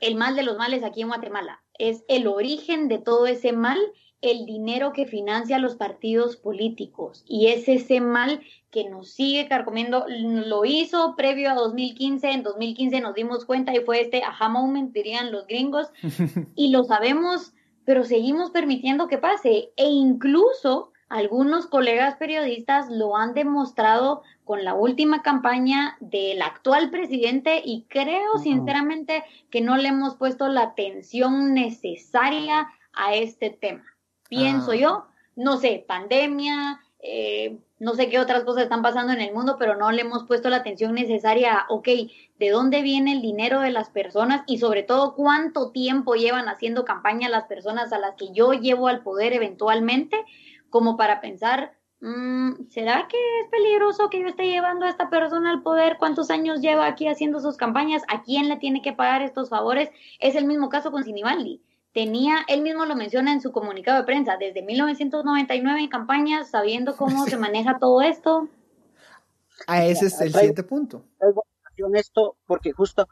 el 0.00 0.14
mal 0.16 0.36
de 0.36 0.42
los 0.42 0.56
males 0.56 0.82
aquí 0.84 1.02
en 1.02 1.08
Guatemala. 1.08 1.62
Es 1.78 2.04
el 2.08 2.26
origen 2.26 2.88
de 2.88 2.98
todo 2.98 3.26
ese 3.26 3.52
mal 3.52 3.78
el 4.20 4.46
dinero 4.46 4.92
que 4.92 5.06
financia 5.06 5.58
los 5.58 5.76
partidos 5.76 6.36
políticos 6.36 7.24
y 7.28 7.48
es 7.48 7.68
ese 7.68 8.00
mal 8.00 8.40
que 8.70 8.88
nos 8.88 9.12
sigue 9.12 9.48
carcomiendo. 9.48 10.06
Lo 10.08 10.64
hizo 10.64 11.14
previo 11.16 11.50
a 11.50 11.54
2015, 11.54 12.30
en 12.30 12.42
2015 12.42 13.00
nos 13.00 13.14
dimos 13.14 13.44
cuenta 13.44 13.74
y 13.74 13.80
fue 13.80 14.00
este 14.00 14.22
aha 14.24 14.48
moment, 14.48 14.92
dirían 14.92 15.30
los 15.30 15.46
gringos, 15.46 15.88
y 16.56 16.70
lo 16.70 16.84
sabemos, 16.84 17.52
pero 17.84 18.04
seguimos 18.04 18.50
permitiendo 18.50 19.06
que 19.06 19.18
pase 19.18 19.72
e 19.76 19.86
incluso 19.86 20.92
algunos 21.08 21.66
colegas 21.66 22.16
periodistas 22.16 22.90
lo 22.90 23.16
han 23.16 23.34
demostrado 23.34 24.22
con 24.44 24.64
la 24.64 24.74
última 24.74 25.22
campaña 25.22 25.96
del 26.00 26.42
actual 26.42 26.90
presidente 26.90 27.62
y 27.64 27.86
creo 27.88 28.38
sinceramente 28.38 29.24
que 29.50 29.60
no 29.60 29.76
le 29.76 29.88
hemos 29.88 30.16
puesto 30.16 30.48
la 30.48 30.62
atención 30.62 31.54
necesaria 31.54 32.68
a 32.92 33.14
este 33.14 33.50
tema 33.50 33.84
pienso 34.28 34.72
ah. 34.72 34.76
yo, 34.76 35.06
no 35.36 35.56
sé, 35.56 35.84
pandemia, 35.86 36.80
eh, 37.00 37.58
no 37.78 37.94
sé 37.94 38.08
qué 38.08 38.18
otras 38.18 38.44
cosas 38.44 38.64
están 38.64 38.82
pasando 38.82 39.12
en 39.12 39.20
el 39.20 39.32
mundo, 39.32 39.56
pero 39.58 39.76
no 39.76 39.90
le 39.92 40.02
hemos 40.02 40.24
puesto 40.24 40.48
la 40.48 40.58
atención 40.58 40.94
necesaria 40.94 41.58
a, 41.58 41.66
ok, 41.68 41.88
¿de 42.38 42.50
dónde 42.50 42.82
viene 42.82 43.12
el 43.12 43.22
dinero 43.22 43.60
de 43.60 43.70
las 43.70 43.88
personas? 43.90 44.42
Y 44.46 44.58
sobre 44.58 44.82
todo, 44.82 45.14
¿cuánto 45.14 45.70
tiempo 45.70 46.14
llevan 46.14 46.48
haciendo 46.48 46.84
campaña 46.84 47.28
las 47.28 47.44
personas 47.44 47.92
a 47.92 47.98
las 47.98 48.16
que 48.16 48.32
yo 48.32 48.52
llevo 48.52 48.88
al 48.88 49.02
poder 49.02 49.32
eventualmente? 49.32 50.24
Como 50.70 50.96
para 50.96 51.20
pensar, 51.20 51.76
mm, 52.00 52.68
¿será 52.68 53.08
que 53.08 53.16
es 53.16 53.50
peligroso 53.50 54.10
que 54.10 54.20
yo 54.20 54.28
esté 54.28 54.48
llevando 54.48 54.86
a 54.86 54.90
esta 54.90 55.10
persona 55.10 55.50
al 55.50 55.62
poder? 55.62 55.96
¿Cuántos 55.98 56.30
años 56.30 56.60
lleva 56.60 56.86
aquí 56.86 57.08
haciendo 57.08 57.40
sus 57.40 57.56
campañas? 57.56 58.02
¿A 58.08 58.22
quién 58.22 58.48
le 58.48 58.56
tiene 58.56 58.82
que 58.82 58.92
pagar 58.92 59.22
estos 59.22 59.50
favores? 59.50 59.90
Es 60.20 60.34
el 60.34 60.44
mismo 60.46 60.68
caso 60.68 60.90
con 60.90 61.04
Sinibaldi 61.04 61.62
tenía, 61.92 62.44
él 62.46 62.62
mismo 62.62 62.84
lo 62.84 62.94
menciona 62.94 63.32
en 63.32 63.40
su 63.40 63.50
comunicado 63.50 63.98
de 63.98 64.04
prensa, 64.04 64.36
desde 64.38 64.62
1999 64.62 65.80
en 65.80 65.88
campañas, 65.88 66.48
sabiendo 66.48 66.96
cómo 66.96 67.24
se 67.26 67.36
maneja 67.36 67.78
todo 67.80 68.02
esto. 68.02 68.48
A 69.66 69.84
ese 69.84 70.06
es 70.06 70.20
el 70.20 70.32
siguiente 70.32 70.62
punto. 70.62 71.04
Esto 71.94 72.36
porque 72.46 72.72
justo, 72.72 73.08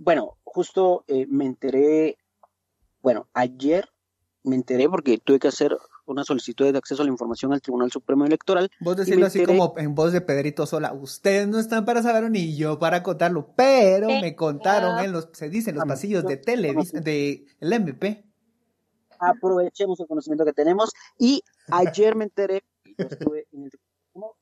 bueno, 0.00 0.36
justo 0.44 1.04
eh, 1.08 1.26
me 1.28 1.46
enteré, 1.46 2.16
bueno, 3.00 3.28
ayer 3.32 3.88
me 4.44 4.54
enteré 4.56 4.88
porque 4.88 5.18
tuve 5.18 5.38
que 5.38 5.48
hacer 5.48 5.76
una 6.12 6.24
solicitud 6.24 6.70
de 6.70 6.78
acceso 6.78 7.02
a 7.02 7.04
la 7.04 7.10
información 7.10 7.52
al 7.52 7.60
Tribunal 7.60 7.90
Supremo 7.90 8.24
Electoral. 8.24 8.70
Vos 8.80 8.96
decirlo 8.96 9.26
así 9.26 9.44
como 9.44 9.74
en 9.76 9.94
voz 9.94 10.12
de 10.12 10.20
Pedrito 10.20 10.66
Sola, 10.66 10.92
ustedes 10.92 11.48
no 11.48 11.58
están 11.58 11.84
para 11.84 12.02
saberlo 12.02 12.28
ni 12.28 12.56
yo 12.56 12.78
para 12.78 13.02
contarlo, 13.02 13.52
pero 13.56 14.08
me 14.08 14.36
contaron 14.36 14.98
en 15.04 15.12
los, 15.12 15.28
se 15.32 15.48
dice 15.48 15.70
en 15.70 15.76
los 15.76 15.84
pasillos 15.84 16.24
de 16.24 16.36
televisión, 16.36 17.02
de 17.02 17.46
el 17.60 17.72
MP. 17.72 18.24
Aprovechemos 19.18 20.00
el 20.00 20.06
conocimiento 20.06 20.44
que 20.44 20.52
tenemos 20.52 20.90
y 21.18 21.42
ayer 21.68 22.14
me 22.16 22.24
enteré, 22.24 22.62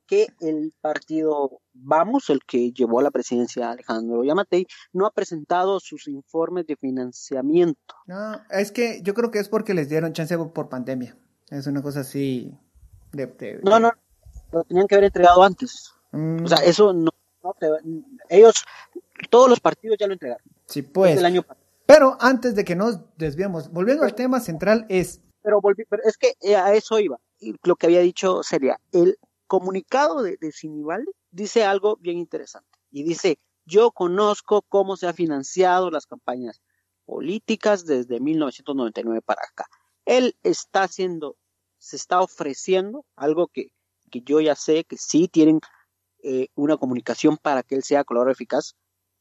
que 0.05 0.27
el 0.41 0.73
partido 0.81 1.61
Vamos, 1.73 2.29
el 2.29 2.41
que 2.45 2.71
llevó 2.71 2.99
a 2.99 3.03
la 3.03 3.11
presidencia 3.11 3.71
Alejandro 3.71 4.23
Yamatei, 4.23 4.67
no 4.91 5.05
ha 5.05 5.11
presentado 5.11 5.79
sus 5.79 6.07
informes 6.07 6.67
de 6.67 6.75
financiamiento. 6.75 7.95
No, 8.07 8.41
es 8.49 8.71
que 8.71 9.01
yo 9.03 9.13
creo 9.13 9.31
que 9.31 9.39
es 9.39 9.47
porque 9.47 9.73
les 9.73 9.89
dieron 9.89 10.13
chance 10.13 10.37
por 10.37 10.69
pandemia. 10.69 11.17
Es 11.51 11.67
una 11.67 11.81
cosa 11.81 11.99
así 11.99 12.57
de... 13.11 13.59
No, 13.63 13.79
no, 13.79 13.91
lo 14.51 14.63
tenían 14.63 14.87
que 14.87 14.95
haber 14.95 15.05
entregado 15.05 15.43
antes. 15.43 15.93
O 16.11 16.47
sea, 16.47 16.59
mm. 16.59 16.63
eso 16.63 16.93
no, 16.93 17.11
ellos, 18.29 18.63
todos 19.29 19.49
los 19.49 19.59
partidos 19.59 19.97
ya 19.99 20.07
lo 20.07 20.13
entregaron. 20.13 20.43
Sí, 20.65 20.81
pues. 20.81 21.17
El 21.17 21.25
año 21.25 21.45
Pero 21.85 22.17
antes 22.19 22.55
de 22.55 22.63
que 22.63 22.75
nos 22.75 22.99
desviemos, 23.17 23.71
volviendo 23.71 24.03
al 24.03 24.15
tema 24.15 24.39
central 24.39 24.85
es... 24.89 25.21
Pero, 25.43 25.59
volví, 25.59 25.83
pero 25.89 26.03
es 26.05 26.17
que 26.17 26.35
eh, 26.41 26.55
a 26.55 26.73
eso 26.73 26.99
iba. 26.99 27.19
Y 27.39 27.55
lo 27.63 27.75
que 27.75 27.87
había 27.87 28.01
dicho 28.01 28.43
sería, 28.43 28.79
el 28.91 29.17
comunicado 29.47 30.21
de, 30.21 30.37
de 30.39 30.53
dice 31.31 31.65
algo 31.65 31.97
bien 31.97 32.17
interesante. 32.17 32.69
Y 32.91 33.03
dice, 33.03 33.39
yo 33.65 33.91
conozco 33.91 34.61
cómo 34.61 34.95
se 34.95 35.07
han 35.07 35.15
financiado 35.15 35.89
las 35.89 36.05
campañas 36.05 36.61
políticas 37.05 37.85
desde 37.85 38.19
1999 38.19 39.21
para 39.21 39.41
acá. 39.41 39.65
Él 40.05 40.35
está 40.43 40.83
haciendo 40.83 41.35
se 41.81 41.95
está 41.95 42.21
ofreciendo 42.21 43.05
algo 43.15 43.47
que, 43.47 43.71
yo 44.11 44.39
ya 44.39 44.55
sé 44.55 44.83
que 44.83 44.97
sí 44.97 45.27
tienen 45.27 45.59
eh, 46.21 46.49
una 46.53 46.77
comunicación 46.77 47.37
para 47.37 47.63
que 47.63 47.73
él 47.73 47.83
sea 47.83 48.03
colaborador 48.03 48.33
eficaz. 48.33 48.75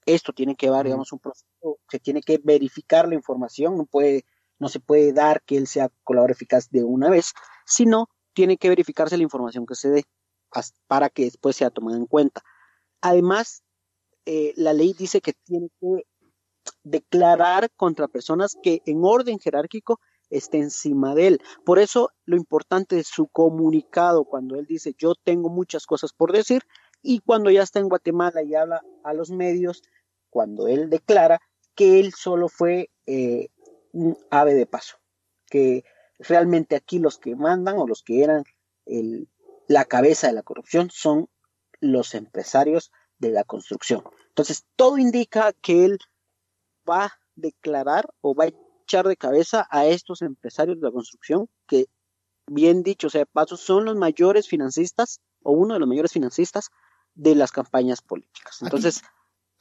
Esto 0.05 0.35
tiene 0.35 0.57
que 0.57 0.69
dar, 0.69 0.85
digamos, 0.85 1.11
un 1.13 1.21
proceso, 1.21 1.79
se 1.89 1.99
tiene 2.01 2.21
que 2.21 2.39
verificar 2.43 3.09
la 3.09 3.15
información, 3.15 3.79
no 3.79 3.87
puede, 3.87 4.27
no 4.59 4.69
se 4.69 4.79
puede 4.79 5.15
dar 5.15 5.43
que 5.43 5.57
él 5.57 5.67
sea 5.67 5.91
colaborador 6.05 6.33
eficaz 6.33 6.69
de 6.71 6.85
una 6.85 7.09
vez, 7.09 7.33
sino 7.65 8.11
tiene 8.35 8.59
que 8.59 8.69
verificarse 8.69 9.17
la 9.17 9.23
información 9.23 9.65
que 9.65 9.75
se 9.75 9.89
dé 9.89 10.05
para 10.87 11.09
que 11.09 11.25
después 11.25 11.57
sea 11.57 11.71
tomada 11.71 11.97
en 11.97 12.07
cuenta. 12.07 12.43
Además, 13.01 13.63
eh, 14.27 14.53
la 14.57 14.75
ley 14.75 14.93
dice 14.93 15.23
que 15.23 15.33
tiene 15.33 15.71
que 15.81 16.05
declarar 16.83 17.71
contra 17.75 18.07
personas 18.07 18.55
que 18.63 18.83
en 18.85 19.01
orden 19.03 19.39
jerárquico 19.39 19.99
esté 20.31 20.59
encima 20.59 21.15
de 21.15 21.27
él. 21.27 21.43
Por 21.65 21.79
eso 21.79 22.11
lo 22.25 22.37
importante 22.37 22.99
es 22.99 23.09
su 23.09 23.27
comunicado 23.27 24.25
cuando 24.25 24.57
él 24.57 24.67
dice 24.67 24.95
yo 24.97 25.15
tengo 25.15 25.49
muchas 25.49 25.87
cosas 25.87 26.13
por 26.13 26.33
decir 26.33 26.63
y 27.03 27.21
cuando 27.21 27.51
ya 27.51 27.63
está 27.63 27.81
en 27.81 27.89
Guatemala 27.89 28.43
y 28.43 28.55
habla 28.55 28.83
a 29.05 29.15
los 29.15 29.31
medios, 29.31 29.83
cuando 30.29 30.69
él 30.69 30.91
declara 30.91 31.41
que 31.75 32.01
él 32.01 32.13
solo 32.13 32.49
fue 32.49 32.91
eh, 33.07 33.49
un 33.93 34.19
ave 34.31 34.55
de 34.55 34.67
paso, 34.67 34.97
que 35.47 35.85
realmente 36.19 36.77
aquí 36.77 36.99
los 36.99 37.19
que 37.19 37.35
mandan 37.35 37.79
o 37.79 37.87
los 37.87 38.03
que 38.03 38.23
eran 38.23 38.45
el, 38.87 39.29
la 39.67 39.85
cabeza 39.85 40.27
de 40.27 40.35
la 40.35 40.43
corrupción 40.43 40.91
son 40.91 41.29
los 41.81 42.15
empresarios 42.15 42.93
de 43.19 43.31
la 43.31 43.45
construcción. 43.45 44.03
Entonces, 44.29 44.67
todo 44.77 44.99
indica 44.99 45.53
que 45.53 45.85
él 45.85 45.99
va 46.89 47.05
a 47.05 47.21
declarar 47.35 48.09
o 48.21 48.35
va 48.35 48.45
a 48.45 48.49
de 48.99 49.17
cabeza 49.17 49.67
a 49.71 49.87
estos 49.87 50.23
empresarios 50.23 50.81
de 50.81 50.87
la 50.87 50.93
construcción 50.93 51.49
que, 51.67 51.87
bien 52.47 52.83
dicho 52.83 53.09
sea 53.09 53.21
de 53.21 53.27
paso, 53.27 53.57
son 53.57 53.85
los 53.85 53.97
mayores 53.97 54.49
financistas 54.49 55.21
o 55.43 55.53
uno 55.53 55.75
de 55.75 55.81
los 55.81 55.89
mayores 55.89 56.13
financistas 56.13 56.71
de 57.15 57.35
las 57.35 57.53
campañas 57.53 58.03
políticas. 58.03 58.59
Entonces... 58.63 59.03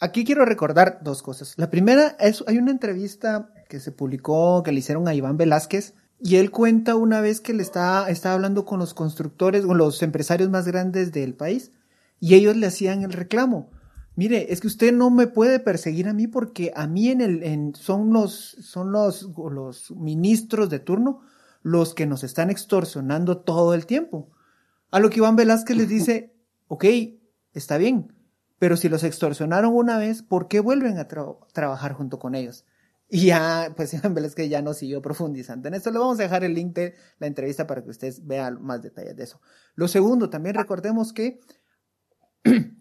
Aquí, 0.01 0.23
quiero 0.23 0.45
recordar 0.45 0.99
dos 1.01 1.21
cosas. 1.21 1.53
La 1.57 1.69
primera 1.69 2.15
es, 2.19 2.43
hay 2.47 2.57
una 2.57 2.71
entrevista 2.71 3.53
que 3.67 3.79
se 3.81 3.91
publicó, 3.91 4.63
que 4.63 4.71
le 4.71 4.79
hicieron 4.79 5.07
a 5.07 5.13
Iván 5.13 5.35
Velázquez, 5.37 5.93
y 6.21 6.37
él 6.37 6.51
cuenta 6.51 6.95
una 6.95 7.21
vez 7.21 7.41
que 7.41 7.53
le 7.53 7.61
está, 7.61 8.09
está 8.09 8.33
hablando 8.33 8.65
con 8.65 8.79
los 8.79 8.93
constructores, 8.93 9.65
con 9.65 9.77
los 9.77 10.01
empresarios 10.01 10.49
más 10.49 10.65
grandes 10.65 11.11
del 11.11 11.35
país, 11.35 11.71
y 12.19 12.35
ellos 12.35 12.55
le 12.55 12.67
hacían 12.67 13.03
el 13.03 13.11
reclamo 13.11 13.71
mire, 14.19 14.51
es 14.51 14.59
que 14.59 14.67
usted 14.67 14.91
no 14.93 15.09
me 15.09 15.27
puede 15.27 15.59
perseguir 15.59 16.09
a 16.09 16.13
mí 16.13 16.27
porque 16.27 16.73
a 16.75 16.87
mí 16.87 17.07
en 17.09 17.21
el, 17.21 17.41
en, 17.43 17.73
son 17.73 18.11
los, 18.11 18.33
son 18.33 18.91
los, 18.91 19.29
los 19.51 19.91
ministros 19.91 20.69
de 20.69 20.79
turno 20.79 21.21
los 21.61 21.93
que 21.93 22.05
nos 22.05 22.23
están 22.23 22.49
extorsionando 22.49 23.39
todo 23.39 23.73
el 23.73 23.85
tiempo. 23.85 24.29
A 24.91 24.99
lo 24.99 25.09
que 25.09 25.17
Iván 25.17 25.37
Velázquez 25.37 25.77
les 25.77 25.87
dice, 25.87 26.35
ok, 26.67 26.85
está 27.53 27.77
bien, 27.77 28.13
pero 28.59 28.75
si 28.75 28.89
los 28.89 29.05
extorsionaron 29.05 29.73
una 29.73 29.97
vez, 29.97 30.21
¿por 30.21 30.49
qué 30.49 30.59
vuelven 30.59 30.97
a 30.97 31.07
tra- 31.07 31.37
trabajar 31.53 31.93
junto 31.93 32.19
con 32.19 32.35
ellos? 32.35 32.65
Y 33.09 33.27
ya, 33.27 33.73
pues 33.75 33.93
Iván 33.95 34.13
Velázquez 34.13 34.49
ya 34.49 34.61
no 34.61 34.73
siguió 34.73 35.01
profundizando 35.01 35.69
en 35.69 35.75
esto. 35.75 35.91
Le 35.91 35.99
vamos 35.99 36.19
a 36.19 36.23
dejar 36.23 36.43
el 36.43 36.53
link 36.53 36.75
de 36.75 36.95
la 37.19 37.27
entrevista 37.27 37.65
para 37.65 37.83
que 37.83 37.89
ustedes 37.89 38.27
vean 38.27 38.61
más 38.61 38.81
detalles 38.81 39.15
de 39.15 39.23
eso. 39.23 39.39
Lo 39.75 39.87
segundo, 39.87 40.29
también 40.29 40.55
recordemos 40.55 41.13
que, 41.13 41.39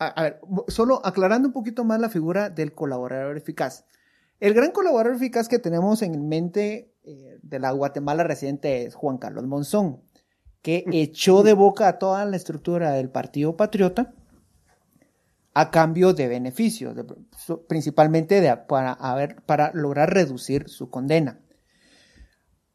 a, 0.00 0.06
a 0.08 0.22
ver, 0.24 0.40
solo 0.68 1.00
aclarando 1.04 1.46
un 1.48 1.52
poquito 1.52 1.84
más 1.84 2.00
la 2.00 2.08
figura 2.08 2.50
del 2.50 2.72
colaborador 2.74 3.36
eficaz. 3.36 3.84
El 4.40 4.54
gran 4.54 4.72
colaborador 4.72 5.14
eficaz 5.16 5.48
que 5.48 5.58
tenemos 5.60 6.02
en 6.02 6.28
mente 6.28 6.92
eh, 7.04 7.38
de 7.42 7.58
la 7.60 7.70
Guatemala 7.70 8.24
reciente 8.24 8.84
es 8.84 8.94
Juan 8.94 9.18
Carlos 9.18 9.46
Monzón, 9.46 10.00
que 10.62 10.84
echó 10.92 11.42
de 11.42 11.52
boca 11.52 11.86
a 11.88 11.98
toda 11.98 12.24
la 12.24 12.36
estructura 12.36 12.90
del 12.92 13.10
Partido 13.10 13.56
Patriota 13.56 14.12
a 15.52 15.70
cambio 15.70 16.14
de 16.14 16.28
beneficios, 16.28 16.94
de- 16.96 17.04
principalmente 17.68 18.40
de- 18.40 18.56
para, 18.56 18.92
a 18.92 19.14
ver, 19.14 19.42
para 19.46 19.70
lograr 19.74 20.12
reducir 20.14 20.68
su 20.68 20.88
condena. 20.90 21.40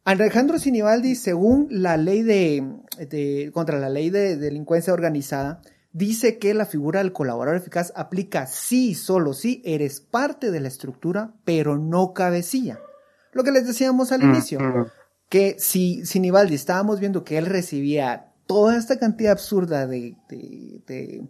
Alejandro 0.03 0.59
Sinibaldi, 0.59 1.15
según 1.15 1.67
la 1.71 1.97
ley 1.97 2.21
de, 2.21 2.63
de- 3.09 3.49
contra 3.53 3.79
la 3.79 3.89
ley 3.89 4.11
de 4.11 4.37
delincuencia 4.37 4.93
organizada, 4.93 5.61
dice 5.95 6.37
que 6.39 6.53
la 6.53 6.65
figura 6.65 6.99
del 6.99 7.13
colaborador 7.13 7.55
eficaz 7.57 7.93
aplica 7.95 8.47
sí, 8.47 8.95
solo 8.95 9.31
si 9.33 9.61
eres 9.63 10.01
parte 10.01 10.51
de 10.51 10.59
la 10.59 10.67
estructura, 10.67 11.33
pero 11.45 11.77
no 11.77 12.13
cabecilla. 12.13 12.79
Lo 13.31 13.43
que 13.45 13.51
les 13.51 13.65
decíamos 13.65 14.11
al 14.11 14.23
inicio, 14.23 14.59
Ujú. 14.59 14.87
que 15.29 15.55
si 15.57 16.05
Sinibaldi 16.05 16.53
estábamos 16.55 16.99
viendo 16.99 17.23
que 17.23 17.37
él 17.37 17.45
recibía 17.45 18.33
toda 18.45 18.77
esta 18.77 18.99
cantidad 18.99 19.31
absurda 19.31 19.87
de, 19.87 20.17
de, 20.27 20.81
de- 20.85 21.23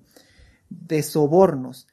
de 0.70 1.04
sobornos 1.04 1.88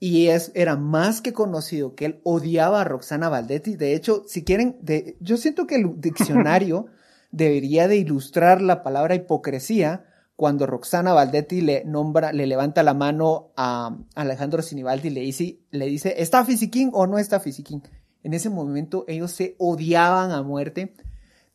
y 0.00 0.26
es, 0.26 0.50
era 0.54 0.76
más 0.76 1.20
que 1.20 1.32
conocido 1.32 1.94
que 1.94 2.04
él 2.06 2.20
odiaba 2.24 2.80
a 2.80 2.84
Roxana 2.84 3.28
Valdetti. 3.28 3.76
De 3.76 3.94
hecho, 3.94 4.24
si 4.26 4.42
quieren, 4.44 4.76
de, 4.82 5.16
yo 5.20 5.36
siento 5.36 5.66
que 5.68 5.76
el 5.76 6.00
diccionario 6.00 6.86
debería 7.30 7.86
de 7.86 7.96
ilustrar 7.96 8.60
la 8.60 8.82
palabra 8.82 9.14
hipocresía 9.14 10.04
cuando 10.38 10.68
Roxana 10.68 11.12
Valdetti 11.14 11.62
le 11.62 11.82
nombra, 11.84 12.32
le 12.32 12.46
levanta 12.46 12.84
la 12.84 12.94
mano 12.94 13.50
a 13.56 13.98
Alejandro 14.14 14.62
Sinibaldi 14.62 15.08
y 15.08 15.10
le 15.10 15.20
dice, 15.22 15.58
le 15.72 15.86
dice, 15.86 16.14
¿está 16.18 16.44
fisiquín 16.44 16.92
o 16.94 17.08
no 17.08 17.18
está 17.18 17.40
fisiquín? 17.40 17.82
En 18.22 18.32
ese 18.32 18.48
momento 18.48 19.04
ellos 19.08 19.32
se 19.32 19.56
odiaban 19.58 20.30
a 20.30 20.44
muerte, 20.44 20.94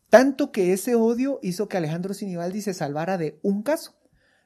tanto 0.10 0.52
que 0.52 0.74
ese 0.74 0.96
odio 0.96 1.40
hizo 1.42 1.70
que 1.70 1.78
Alejandro 1.78 2.14
Sinibaldi 2.14 2.62
se 2.62 2.74
salvara 2.74 3.18
de 3.18 3.40
un 3.42 3.64
caso. 3.64 3.96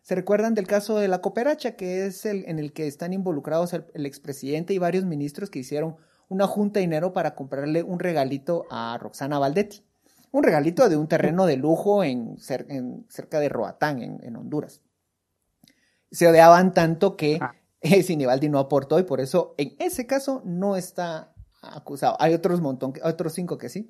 ¿Se 0.03 0.13
recuerdan 0.13 0.53
del 0.53 0.67
caso 0.67 0.99
de 0.99 1.07
la 1.07 1.19
cooperacha, 1.19 1.71
que 1.71 2.05
es 2.05 2.23
el 2.27 2.45
en 2.47 2.59
el 2.59 2.73
que 2.73 2.85
están 2.85 3.13
involucrados 3.13 3.73
el, 3.73 3.87
el 3.95 4.05
expresidente 4.05 4.71
y 4.71 4.77
varios 4.77 5.03
ministros 5.03 5.49
que 5.49 5.57
hicieron 5.57 5.95
una 6.29 6.45
junta 6.45 6.79
de 6.79 6.85
dinero 6.85 7.11
para 7.11 7.33
comprarle 7.33 7.81
un 7.81 7.97
regalito 7.97 8.67
a 8.69 8.99
Roxana 9.01 9.39
Valdetti? 9.39 9.86
Un 10.31 10.43
regalito 10.43 10.87
de 10.89 10.97
un 10.97 11.07
terreno 11.07 11.45
de 11.45 11.57
lujo 11.57 12.03
en, 12.03 12.35
cer- 12.37 12.65
en- 12.69 13.05
cerca 13.09 13.39
de 13.39 13.49
Roatán, 13.49 14.01
en, 14.01 14.19
en 14.23 14.35
Honduras. 14.35 14.81
Se 16.11 16.27
odiaban 16.27 16.73
tanto 16.73 17.15
que 17.17 17.39
Ah. 17.41 17.53
eh, 17.81 18.03
Sinibaldi 18.03 18.49
no 18.49 18.59
aportó 18.59 18.99
y 18.99 19.03
por 19.03 19.19
eso 19.21 19.53
en 19.57 19.75
ese 19.79 20.05
caso 20.07 20.41
no 20.45 20.75
está 20.75 21.33
acusado. 21.61 22.15
Hay 22.19 22.33
otros 22.33 22.61
montón, 22.61 22.93
que- 22.93 23.01
otros 23.03 23.33
cinco 23.33 23.57
que 23.57 23.69
sí. 23.69 23.89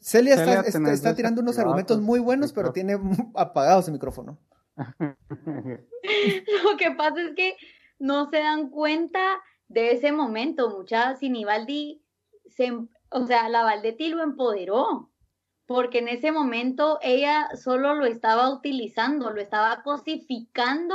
Celia, 0.00 0.36
Celia, 0.36 0.60
está, 0.60 0.92
está- 0.92 1.14
tirando 1.14 1.42
unos 1.42 1.58
argumentos 1.58 2.00
muy 2.00 2.18
buenos, 2.20 2.52
pero 2.52 2.72
tiene 2.72 2.98
apagado 3.34 3.82
su 3.82 3.92
micrófono. 3.92 4.38
Lo 5.62 6.76
que 6.78 6.90
pasa 6.96 7.20
es 7.20 7.34
que 7.36 7.56
no 7.98 8.28
se 8.30 8.38
dan 8.38 8.70
cuenta 8.70 9.20
de 9.68 9.92
ese 9.92 10.12
momento. 10.12 10.70
Mucha 10.70 11.16
Sinibaldi, 11.16 12.02
se, 12.48 12.72
o 13.10 13.26
sea, 13.26 13.48
la 13.48 13.62
Valdetti 13.62 14.08
lo 14.08 14.22
empoderó, 14.22 15.10
porque 15.66 15.98
en 15.98 16.08
ese 16.08 16.32
momento 16.32 16.98
ella 17.02 17.48
solo 17.56 17.94
lo 17.94 18.06
estaba 18.06 18.50
utilizando, 18.50 19.30
lo 19.30 19.40
estaba 19.40 19.82
cosificando, 19.82 20.94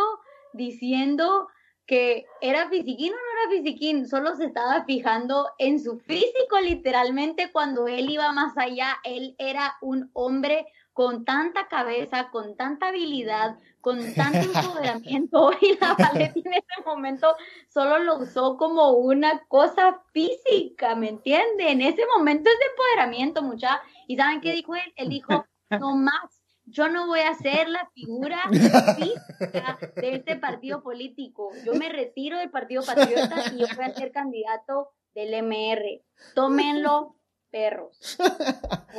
diciendo 0.53 1.47
que 1.85 2.27
era 2.39 2.69
fisiquín 2.69 3.13
o 3.13 3.15
no 3.15 3.41
era 3.41 3.63
fisiquín, 3.63 4.07
solo 4.07 4.35
se 4.35 4.45
estaba 4.45 4.85
fijando 4.85 5.49
en 5.57 5.79
su 5.79 5.97
físico 5.99 6.59
literalmente 6.61 7.51
cuando 7.51 7.87
él 7.87 8.11
iba 8.11 8.31
más 8.31 8.55
allá, 8.57 8.97
él 9.03 9.35
era 9.39 9.75
un 9.81 10.11
hombre 10.13 10.67
con 10.93 11.25
tanta 11.25 11.67
cabeza, 11.67 12.29
con 12.29 12.57
tanta 12.57 12.89
habilidad, 12.89 13.57
con 13.81 14.13
tanto 14.13 14.39
empoderamiento 14.53 15.51
y 15.61 15.77
la 15.79 15.95
Valetti 15.95 16.43
en 16.45 16.53
ese 16.53 16.81
momento 16.85 17.35
solo 17.69 17.99
lo 17.99 18.17
usó 18.17 18.57
como 18.57 18.91
una 18.91 19.45
cosa 19.47 20.01
física, 20.11 20.95
¿me 20.95 21.09
entiende? 21.09 21.71
En 21.71 21.81
ese 21.81 22.05
momento 22.15 22.49
es 22.49 22.59
de 22.59 22.65
empoderamiento, 22.65 23.41
mucha. 23.41 23.81
¿Y 24.09 24.17
saben 24.17 24.41
qué 24.41 24.53
dijo 24.53 24.73
él? 24.75 24.91
Él 24.95 25.09
dijo, 25.09 25.45
no 25.79 25.95
más, 25.95 26.41
yo 26.65 26.89
no 26.89 27.05
voy 27.05 27.19
a 27.19 27.35
ser 27.35 27.69
la 27.69 27.87
figura 27.93 28.39
física 28.97 29.77
de 29.95 30.15
este 30.15 30.35
partido 30.35 30.81
político. 30.81 31.51
Yo 31.63 31.75
me 31.75 31.89
retiro 31.89 32.39
del 32.39 32.49
Partido 32.49 32.81
Patriota 32.83 33.35
y 33.53 33.59
yo 33.59 33.67
voy 33.75 33.85
a 33.85 33.93
ser 33.93 34.11
candidato 34.11 34.89
del 35.13 35.35
MR. 35.43 36.03
Tómenlo, 36.33 37.17
perros. 37.51 38.17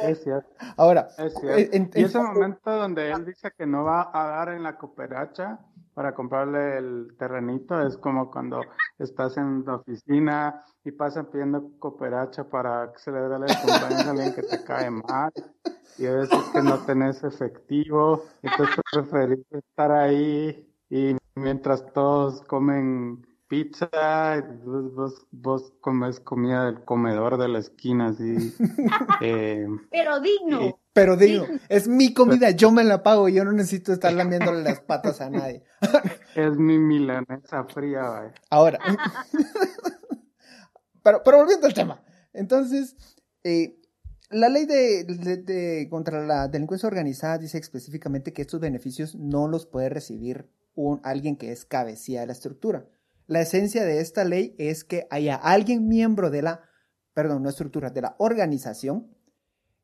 Es 0.03 0.23
cierto, 0.23 0.49
Ahora, 0.77 1.09
es 1.19 1.35
cierto. 1.35 1.77
en- 1.77 1.91
Y 1.93 2.05
ese 2.05 2.19
momento 2.21 2.71
donde 2.71 3.11
él 3.11 3.25
dice 3.27 3.51
que 3.57 3.67
no 3.67 3.83
va 3.83 4.11
a 4.15 4.27
dar 4.29 4.51
en 4.51 4.63
la 4.63 4.79
cooperacha 4.79 5.59
para 5.95 6.15
comprarle 6.15 6.79
el 6.79 7.15
terrenito 7.19 7.81
es 7.81 7.97
como 7.97 8.31
cuando 8.31 8.61
estás 8.99 9.37
en 9.37 9.65
la 9.67 9.77
oficina 9.77 10.65
y 10.85 10.93
pasan 10.93 11.27
pidiendo 11.27 11.71
cooperacha 11.79 12.49
para 12.49 12.93
que 12.93 12.99
se 12.99 13.11
le 13.11 13.21
dé 13.21 13.37
el 13.37 13.57
cumpleaños 13.63 14.07
a 14.07 14.11
alguien 14.11 14.35
que 14.35 14.43
te 14.43 14.65
cae 14.65 14.91
mal 14.91 15.33
y 15.99 16.07
a 16.07 16.13
veces 16.13 16.39
que 16.53 16.63
no 16.63 16.79
tenés 16.79 17.23
efectivo, 17.25 18.25
entonces 18.43 18.77
preferís 18.93 19.45
estar 19.51 19.93
ahí 19.93 20.67
y 20.89 21.17
mientras 21.35 21.85
todos 21.93 22.43
comen 22.43 23.27
pizza, 23.49 23.91
vos, 24.65 24.95
vos, 24.95 25.27
vos 25.33 25.73
comes 25.81 26.21
comida 26.21 26.67
del 26.67 26.85
comedor 26.85 27.37
de 27.37 27.49
la 27.49 27.59
esquina, 27.59 28.09
así. 28.09 28.55
eh, 29.21 29.67
Pero 29.91 30.21
digno. 30.21 30.80
Pero 30.93 31.17
digo, 31.17 31.47
es 31.69 31.87
mi 31.89 32.13
comida, 32.15 32.51
yo 32.51 32.71
me 32.73 32.83
la 32.85 33.03
pago 33.03 33.29
y 33.29 33.35
yo 33.35 33.45
no 33.45 33.53
necesito 33.53 33.93
estar 33.93 34.13
lamiéndole 34.13 34.63
las 34.63 34.81
patas 34.81 35.21
a 35.21 35.31
nadie. 35.31 35.63
es 36.35 36.57
mi 36.57 36.79
milanesa 36.79 37.65
fría, 37.65 38.03
vaya. 38.03 38.35
Ahora, 38.51 38.79
pero, 41.03 41.23
pero 41.25 41.39
volviendo 41.39 41.67
al 41.67 41.75
tema. 41.75 42.03
Entonces, 42.33 42.97
eh, 43.45 43.77
la 44.31 44.49
ley 44.49 44.67
de, 44.67 45.05
de- 45.05 45.37
de- 45.39 45.89
contra 45.89 46.25
la 46.25 46.49
delincuencia 46.49 46.87
organizada 46.89 47.39
dice 47.39 47.59
específicamente 47.59 48.33
que 48.33 48.43
estos 48.43 48.61
beneficios 48.61 49.15
no 49.17 49.49
los 49.49 49.67
puede 49.67 49.89
recibir 49.89 50.49
un, 50.75 51.01
alguien 51.03 51.37
que 51.37 51.53
es 51.53 51.65
cabecilla 51.65 52.21
de 52.21 52.27
la 52.27 52.33
estructura. 52.33 52.87
La 53.27 53.41
esencia 53.41 53.85
de 53.85 54.01
esta 54.01 54.25
ley 54.25 54.55
es 54.59 54.85
que 54.85 55.07
haya 55.11 55.37
alguien 55.37 55.89
miembro 55.89 56.31
de 56.31 56.43
la, 56.43 56.63
perdón, 57.15 57.43
no 57.43 57.49
estructura, 57.49 57.91
de 57.91 58.03
la 58.03 58.15
organización, 58.19 59.09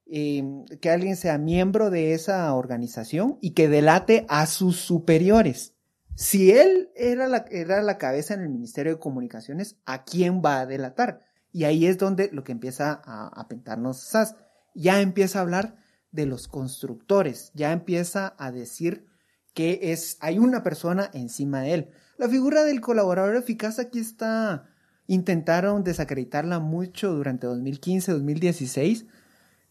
que 0.07 0.91
alguien 0.91 1.17
sea 1.17 1.37
miembro 1.37 1.91
de 1.91 2.15
esa 2.15 2.55
organización 2.55 3.39
y 3.41 3.51
que 3.51 3.69
delate 3.69 4.25
a 4.29 4.47
sus 4.47 4.77
superiores. 4.77 5.75
Si 6.15 6.53
él 6.53 6.91
era 6.95 7.29
la, 7.29 7.45
era 7.51 7.83
la 7.83 7.99
cabeza 7.99 8.35
en 8.35 8.41
el 8.41 8.49
Ministerio 8.49 8.95
de 8.95 9.01
Comunicaciones, 9.01 9.77
¿a 9.85 10.05
quién 10.05 10.41
va 10.45 10.61
a 10.61 10.67
delatar? 10.67 11.21
Y 11.53 11.65
ahí 11.65 11.87
es 11.87 11.99
donde 11.99 12.31
lo 12.33 12.45
que 12.45 12.53
empieza 12.53 13.03
a, 13.05 13.29
a 13.29 13.49
pintarnos 13.49 14.01
SAS. 14.01 14.37
Ya 14.75 15.01
empieza 15.01 15.39
a 15.39 15.43
hablar 15.43 15.77
de 16.13 16.27
los 16.27 16.49
constructores, 16.49 17.51
ya 17.55 17.73
empieza 17.73 18.35
a 18.39 18.53
decir 18.53 19.07
que 19.55 19.93
es, 19.93 20.19
hay 20.21 20.39
una 20.39 20.63
persona 20.63 21.11
encima 21.13 21.63
de 21.63 21.75
él. 21.75 21.91
La 22.19 22.29
figura 22.29 22.65
del 22.65 22.81
colaborador 22.81 23.37
eficaz 23.37 23.79
aquí 23.79 23.99
está, 23.99 24.69
intentaron 25.07 25.83
desacreditarla 25.83 26.61
mucho 26.61 27.13
durante 27.13 27.47
2015, 27.47 28.13
2016, 28.13 29.07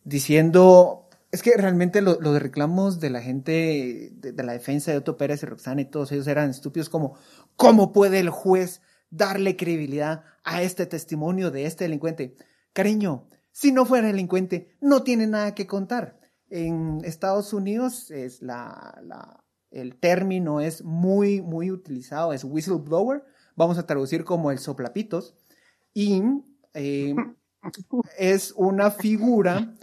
diciendo, 0.05 1.09
es 1.31 1.41
que 1.43 1.57
realmente 1.57 2.01
lo- 2.01 2.19
los 2.21 2.41
reclamos 2.41 2.99
de 3.01 3.09
la 3.09 3.21
gente 3.21 4.11
de, 4.13 4.31
de 4.31 4.43
la 4.43 4.53
defensa 4.53 4.91
de 4.91 4.97
Otto 4.97 5.17
Pérez 5.17 5.43
y 5.43 5.47
Roxana 5.47 5.81
y 5.81 5.85
todos 5.85 6.11
ellos 6.13 6.27
eran 6.27 6.49
estúpidos 6.51 6.89
como, 6.89 7.17
¿cómo 7.57 7.91
puede 7.91 8.19
el 8.19 8.29
juez 8.29 8.81
darle 9.09 9.57
credibilidad 9.57 10.23
a 10.43 10.61
este 10.61 10.85
testimonio 10.85 11.51
de 11.51 11.65
este 11.65 11.83
delincuente? 11.83 12.35
Cariño, 12.71 13.27
si 13.51 13.71
no 13.71 13.85
fuera 13.85 14.07
delincuente, 14.07 14.69
no 14.79 15.03
tiene 15.03 15.27
nada 15.27 15.53
que 15.55 15.67
contar. 15.67 16.19
En 16.49 17.01
Estados 17.03 17.51
Unidos 17.53 18.11
es 18.11 18.41
la, 18.41 18.99
la- 19.03 19.43
el 19.71 19.97
término 19.97 20.61
es 20.61 20.83
muy, 20.85 21.41
muy 21.41 21.69
utilizado, 21.71 22.31
es 22.31 22.45
whistleblower, 22.45 23.25
vamos 23.57 23.77
a 23.77 23.85
traducir 23.85 24.23
como 24.23 24.51
el 24.51 24.59
soplapitos, 24.59 25.35
y 25.93 26.21
eh, 26.73 27.13
es 28.17 28.53
una 28.55 28.91
figura 28.91 29.73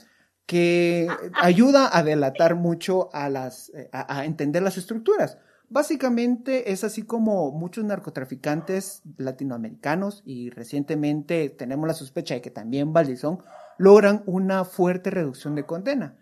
que 0.47 1.09
ayuda 1.41 1.97
a 1.97 2.03
delatar 2.03 2.57
mucho 2.57 3.15
a 3.15 3.29
las, 3.29 3.71
eh, 3.71 3.89
a, 3.93 4.25
entender 4.25 4.63
las 4.63 4.77
estructuras. 4.77 5.39
Básicamente 5.69 6.73
es 6.73 6.85
así 6.85 7.03
como 7.03 7.51
muchos 7.53 7.85
narcotraficantes 7.85 9.03
latinoamericanos 9.17 10.23
y 10.27 10.51
recientemente 10.51 11.49
tenemos 11.49 11.87
la 11.87 11.95
sospecha 11.95 12.35
de 12.35 12.43
que 12.43 12.51
también 12.51 12.93
Valdizón 12.93 13.43
logran 13.79 14.23
una 14.27 14.65
fuerte 14.65 15.11
reducción 15.11 15.55
de 15.55 15.65
condena. 15.65 16.19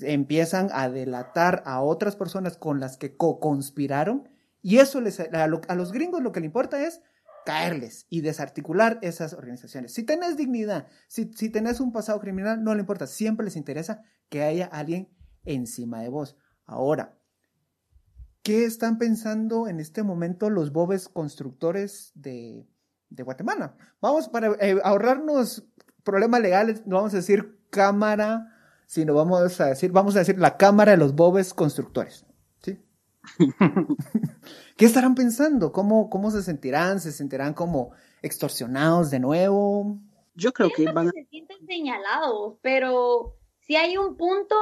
Empiezan 0.00 0.68
a 0.72 0.90
delatar 0.90 1.62
a 1.64 1.80
otras 1.80 2.16
personas 2.16 2.58
con 2.58 2.80
las 2.80 2.98
que 2.98 3.16
co-conspiraron 3.16 4.28
y 4.60 4.78
eso 4.78 5.00
les, 5.00 5.20
a, 5.20 5.44
a 5.44 5.74
los 5.74 5.92
gringos 5.92 6.22
lo 6.22 6.32
que 6.32 6.40
le 6.40 6.46
importa 6.46 6.86
es 6.86 7.00
caerles 7.46 8.06
y 8.10 8.22
desarticular 8.22 8.98
esas 9.02 9.32
organizaciones. 9.32 9.94
Si 9.94 10.02
tenés 10.02 10.36
dignidad, 10.36 10.88
si, 11.06 11.30
si 11.32 11.48
tenés 11.48 11.78
un 11.78 11.92
pasado 11.92 12.20
criminal, 12.20 12.62
no 12.64 12.74
le 12.74 12.80
importa, 12.80 13.06
siempre 13.06 13.44
les 13.44 13.54
interesa 13.54 14.02
que 14.28 14.42
haya 14.42 14.66
alguien 14.66 15.08
encima 15.44 16.02
de 16.02 16.08
vos. 16.08 16.36
Ahora, 16.66 17.16
¿qué 18.42 18.64
están 18.64 18.98
pensando 18.98 19.68
en 19.68 19.78
este 19.78 20.02
momento 20.02 20.50
los 20.50 20.72
bobes 20.72 21.08
constructores 21.08 22.10
de, 22.16 22.66
Guatemala? 23.10 23.76
Vamos, 24.00 24.28
para 24.28 24.48
eh, 24.60 24.80
ahorrarnos 24.82 25.64
problemas 26.02 26.40
legales, 26.40 26.84
no 26.84 26.96
vamos 26.96 27.14
a 27.14 27.18
decir 27.18 27.60
cámara, 27.70 28.52
sino 28.86 29.14
vamos 29.14 29.60
a 29.60 29.66
decir, 29.66 29.92
vamos 29.92 30.16
a 30.16 30.18
decir 30.18 30.38
la 30.38 30.56
cámara 30.56 30.92
de 30.92 30.98
los 30.98 31.14
bobes 31.14 31.54
constructores. 31.54 32.26
¿Qué 34.76 34.84
estarán 34.84 35.14
pensando? 35.14 35.72
¿Cómo, 35.72 36.10
¿Cómo 36.10 36.30
se 36.30 36.42
sentirán? 36.42 37.00
¿Se 37.00 37.12
sentirán 37.12 37.54
como 37.54 37.92
extorsionados 38.22 39.10
de 39.10 39.20
nuevo? 39.20 39.98
Yo 40.34 40.52
creo 40.52 40.70
que 40.70 40.84
van 40.92 41.08
a... 41.08 41.10
se 41.10 41.24
sienten 41.24 41.66
señalados, 41.66 42.56
pero 42.62 43.36
si 43.60 43.76
hay 43.76 43.96
un 43.96 44.16
punto, 44.16 44.54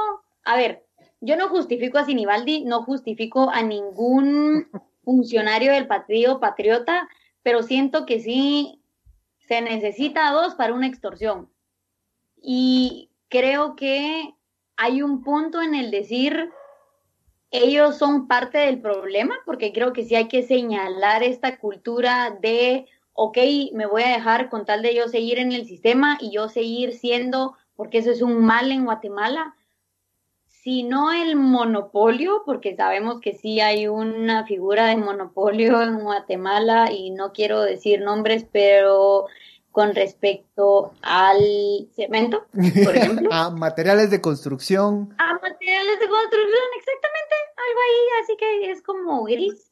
a 0.43 0.55
ver, 0.55 0.85
yo 1.21 1.35
no 1.35 1.49
justifico 1.49 1.97
a 1.97 2.05
Sinibaldi, 2.05 2.63
no 2.65 2.83
justifico 2.83 3.49
a 3.49 3.61
ningún 3.61 4.67
funcionario 5.03 5.71
del 5.71 5.87
partido 5.87 6.39
patriota, 6.39 7.09
pero 7.43 7.63
siento 7.63 8.05
que 8.05 8.19
sí 8.19 8.81
se 9.47 9.61
necesita 9.61 10.27
a 10.27 10.33
dos 10.33 10.55
para 10.55 10.73
una 10.73 10.87
extorsión. 10.87 11.49
Y 12.41 13.09
creo 13.29 13.75
que 13.75 14.33
hay 14.77 15.01
un 15.01 15.23
punto 15.23 15.61
en 15.61 15.75
el 15.75 15.91
decir 15.91 16.51
ellos 17.57 17.97
son 17.97 18.27
parte 18.27 18.57
del 18.59 18.81
problema, 18.81 19.35
porque 19.45 19.73
creo 19.73 19.93
que 19.93 20.03
sí 20.03 20.15
hay 20.15 20.27
que 20.27 20.43
señalar 20.43 21.23
esta 21.23 21.57
cultura 21.57 22.37
de 22.41 22.87
ok, 23.15 23.37
me 23.73 23.85
voy 23.85 24.03
a 24.03 24.09
dejar 24.09 24.49
con 24.49 24.65
tal 24.65 24.81
de 24.81 24.93
yo 24.93 25.07
seguir 25.07 25.39
en 25.39 25.53
el 25.53 25.65
sistema 25.65 26.17
y 26.19 26.31
yo 26.31 26.49
seguir 26.49 26.93
siendo, 26.93 27.55
porque 27.75 27.99
eso 27.99 28.11
es 28.11 28.21
un 28.21 28.45
mal 28.45 28.71
en 28.71 28.85
Guatemala, 28.85 29.55
sino 30.45 31.13
el 31.13 31.35
monopolio, 31.37 32.43
porque 32.45 32.75
sabemos 32.75 33.21
que 33.21 33.33
sí 33.33 33.61
hay 33.61 33.87
una 33.87 34.45
figura 34.45 34.87
de 34.87 34.97
monopolio 34.97 35.81
en 35.81 36.01
Guatemala 36.01 36.91
y 36.91 37.11
no 37.11 37.31
quiero 37.31 37.61
decir 37.61 38.01
nombres, 38.01 38.45
pero 38.51 39.27
con 39.71 39.95
respecto 39.95 40.93
al 41.01 41.39
cemento, 41.95 42.45
por 42.51 42.95
ejemplo. 42.97 43.29
a 43.31 43.49
materiales 43.49 44.09
de 44.09 44.21
construcción. 44.21 45.13
A 45.17 45.33
materiales 45.33 45.99
de 45.99 46.07
construcción, 46.07 46.63
exactamente, 46.77 47.35
algo 47.69 47.79
ahí, 47.81 48.23
así 48.23 48.37
que 48.37 48.71
es 48.71 48.81
como 48.81 49.23
gris. 49.23 49.71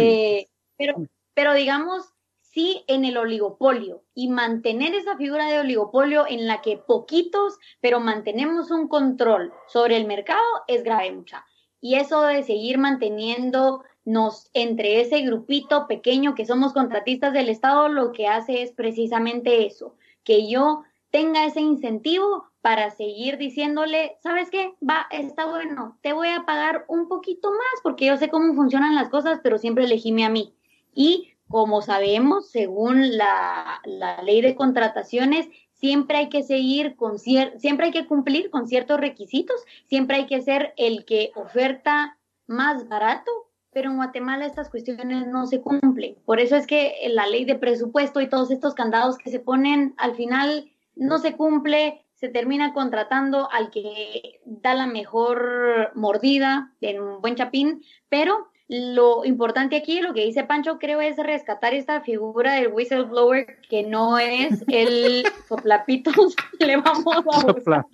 Eh, 0.00 0.48
pero, 0.76 0.94
pero 1.34 1.54
digamos, 1.54 2.14
sí 2.54 2.84
en 2.86 3.04
el 3.04 3.16
oligopolio 3.16 4.04
y 4.14 4.28
mantener 4.28 4.94
esa 4.94 5.16
figura 5.16 5.46
de 5.46 5.58
oligopolio 5.58 6.24
en 6.28 6.46
la 6.46 6.62
que 6.62 6.76
poquitos, 6.76 7.58
pero 7.80 7.98
mantenemos 7.98 8.70
un 8.70 8.86
control 8.86 9.52
sobre 9.66 9.96
el 9.96 10.06
mercado 10.06 10.40
es 10.68 10.84
grave 10.84 11.10
mucha. 11.10 11.44
Y 11.80 11.96
eso 11.96 12.22
de 12.22 12.44
seguir 12.44 12.78
manteniéndonos 12.78 14.50
entre 14.54 15.00
ese 15.00 15.20
grupito 15.22 15.86
pequeño 15.88 16.34
que 16.34 16.46
somos 16.46 16.72
contratistas 16.72 17.32
del 17.32 17.48
Estado, 17.48 17.88
lo 17.88 18.12
que 18.12 18.28
hace 18.28 18.62
es 18.62 18.72
precisamente 18.72 19.66
eso, 19.66 19.96
que 20.22 20.48
yo 20.48 20.84
tenga 21.14 21.46
ese 21.46 21.60
incentivo 21.60 22.50
para 22.60 22.90
seguir 22.90 23.38
diciéndole, 23.38 24.16
¿sabes 24.20 24.50
qué? 24.50 24.74
Va, 24.82 25.06
está 25.12 25.46
bueno, 25.46 25.96
te 26.02 26.12
voy 26.12 26.26
a 26.26 26.44
pagar 26.44 26.86
un 26.88 27.06
poquito 27.06 27.52
más 27.52 27.80
porque 27.84 28.06
yo 28.06 28.16
sé 28.16 28.28
cómo 28.30 28.52
funcionan 28.54 28.96
las 28.96 29.10
cosas, 29.10 29.38
pero 29.40 29.58
siempre 29.58 29.84
elegime 29.84 30.24
a 30.24 30.28
mí. 30.28 30.56
Y 30.92 31.34
como 31.46 31.82
sabemos, 31.82 32.50
según 32.50 33.16
la, 33.16 33.80
la 33.84 34.22
ley 34.22 34.40
de 34.40 34.56
contrataciones, 34.56 35.48
siempre 35.74 36.18
hay 36.18 36.28
que 36.30 36.42
seguir 36.42 36.96
con 36.96 37.20
siempre 37.20 37.86
hay 37.86 37.92
que 37.92 38.08
cumplir 38.08 38.50
con 38.50 38.66
ciertos 38.66 38.98
requisitos, 38.98 39.62
siempre 39.86 40.16
hay 40.16 40.26
que 40.26 40.42
ser 40.42 40.74
el 40.76 41.04
que 41.04 41.30
oferta 41.36 42.18
más 42.48 42.88
barato, 42.88 43.30
pero 43.70 43.88
en 43.88 43.96
Guatemala 43.98 44.46
estas 44.46 44.68
cuestiones 44.68 45.28
no 45.28 45.46
se 45.46 45.60
cumplen. 45.60 46.16
Por 46.24 46.40
eso 46.40 46.56
es 46.56 46.66
que 46.66 46.96
la 47.10 47.28
ley 47.28 47.44
de 47.44 47.54
presupuesto 47.54 48.20
y 48.20 48.28
todos 48.28 48.50
estos 48.50 48.74
candados 48.74 49.16
que 49.16 49.30
se 49.30 49.38
ponen 49.38 49.94
al 49.96 50.16
final 50.16 50.72
no 50.96 51.18
se 51.18 51.36
cumple, 51.36 52.04
se 52.14 52.28
termina 52.28 52.72
contratando 52.72 53.50
al 53.50 53.70
que 53.70 54.40
da 54.44 54.74
la 54.74 54.86
mejor 54.86 55.92
mordida 55.94 56.72
en 56.80 57.02
un 57.02 57.20
buen 57.20 57.34
chapín, 57.34 57.82
pero 58.08 58.48
lo 58.68 59.24
importante 59.24 59.76
aquí, 59.76 60.00
lo 60.00 60.14
que 60.14 60.24
dice 60.24 60.44
Pancho, 60.44 60.78
creo 60.78 61.00
es 61.00 61.16
rescatar 61.18 61.74
esta 61.74 62.00
figura 62.00 62.54
del 62.54 62.68
whistleblower 62.68 63.58
que 63.68 63.82
no 63.82 64.18
es 64.18 64.64
el 64.68 65.24
soplapitos. 65.48 66.34
Le 66.58 66.76
vamos 66.78 67.06
a 67.06 67.20
buscar, 67.20 67.44
Sopla. 67.54 67.86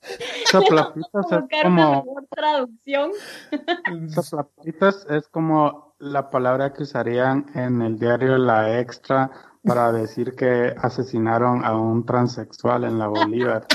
Soplapitas 0.50 1.32
a 1.32 1.38
es 1.38 1.62
como 1.62 2.04
traducción. 2.30 3.10
soplapitas 4.22 5.06
es 5.10 5.28
como 5.28 5.94
la 5.98 6.30
palabra 6.30 6.72
que 6.72 6.84
usarían 6.84 7.46
en 7.54 7.82
el 7.82 7.98
diario 7.98 8.38
La 8.38 8.78
Extra 8.80 9.30
para 9.64 9.92
decir 9.92 10.34
que 10.34 10.74
asesinaron 10.78 11.64
a 11.64 11.76
un 11.76 12.04
transexual 12.06 12.84
en 12.84 12.98
la 12.98 13.08
Bolívar. 13.08 13.66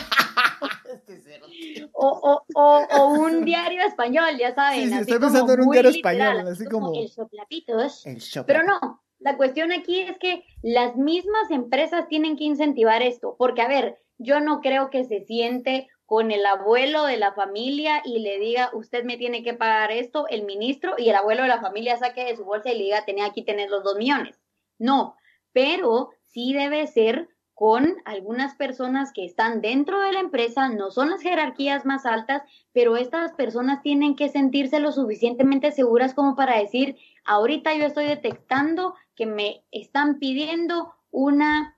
O, 1.91 2.07
o, 2.07 2.43
o, 2.55 2.85
o 2.99 3.13
un 3.13 3.45
diario 3.45 3.81
español, 3.83 4.37
ya 4.39 4.53
saben. 4.53 4.81
Sí, 4.81 4.87
sí, 4.87 4.93
así 4.93 5.01
estoy 5.01 5.15
como 5.19 5.27
pensando 5.27 5.53
en 5.53 5.59
un 5.61 5.65
muy 5.67 5.75
diario 5.75 5.91
literal, 5.91 6.27
español, 6.37 6.51
así 6.53 6.65
como- 6.65 6.93
El 6.95 7.09
soplapitos. 7.09 8.05
El. 8.05 8.21
Pero 8.45 8.63
no, 8.63 9.03
la 9.19 9.37
cuestión 9.37 9.71
aquí 9.71 10.01
es 10.01 10.17
que 10.17 10.43
las 10.61 10.95
mismas 10.95 11.49
empresas 11.49 12.07
tienen 12.07 12.35
que 12.37 12.43
incentivar 12.43 13.01
esto, 13.01 13.35
porque 13.37 13.61
a 13.61 13.67
ver, 13.67 13.99
yo 14.17 14.39
no 14.39 14.61
creo 14.61 14.89
que 14.89 15.03
se 15.05 15.21
siente 15.21 15.87
con 16.05 16.31
el 16.31 16.45
abuelo 16.45 17.05
de 17.05 17.17
la 17.17 17.33
familia 17.33 18.01
y 18.05 18.19
le 18.19 18.37
diga, 18.37 18.69
usted 18.73 19.03
me 19.03 19.17
tiene 19.17 19.41
que 19.43 19.53
pagar 19.53 19.91
esto, 19.91 20.27
el 20.29 20.43
ministro, 20.43 20.95
y 20.97 21.09
el 21.09 21.15
abuelo 21.15 21.43
de 21.43 21.47
la 21.47 21.61
familia 21.61 21.97
saque 21.97 22.25
de 22.25 22.35
su 22.35 22.43
bolsa 22.43 22.69
y 22.71 22.77
le 22.77 22.83
diga, 22.85 23.05
tenía 23.05 23.25
aquí 23.25 23.43
tener 23.43 23.69
los 23.69 23.83
dos 23.83 23.95
millones. 23.97 24.39
No, 24.77 25.15
pero 25.53 26.09
sí 26.27 26.53
debe 26.53 26.87
ser 26.87 27.29
con 27.53 27.95
algunas 28.05 28.55
personas 28.55 29.13
que 29.13 29.25
están 29.25 29.61
dentro 29.61 29.99
de 30.01 30.11
la 30.11 30.19
empresa, 30.19 30.69
no 30.69 30.89
son 30.89 31.11
las 31.11 31.21
jerarquías 31.21 31.85
más 31.85 32.05
altas, 32.05 32.41
pero 32.73 32.97
estas 32.97 33.33
personas 33.33 33.83
tienen 33.83 34.15
que 34.15 34.29
sentirse 34.29 34.79
lo 34.79 34.91
suficientemente 34.91 35.71
seguras 35.71 36.13
como 36.15 36.35
para 36.35 36.57
decir, 36.57 36.97
ahorita 37.25 37.75
yo 37.75 37.85
estoy 37.85 38.05
detectando 38.05 38.95
que 39.15 39.27
me 39.27 39.63
están 39.71 40.17
pidiendo 40.17 40.93
una, 41.11 41.77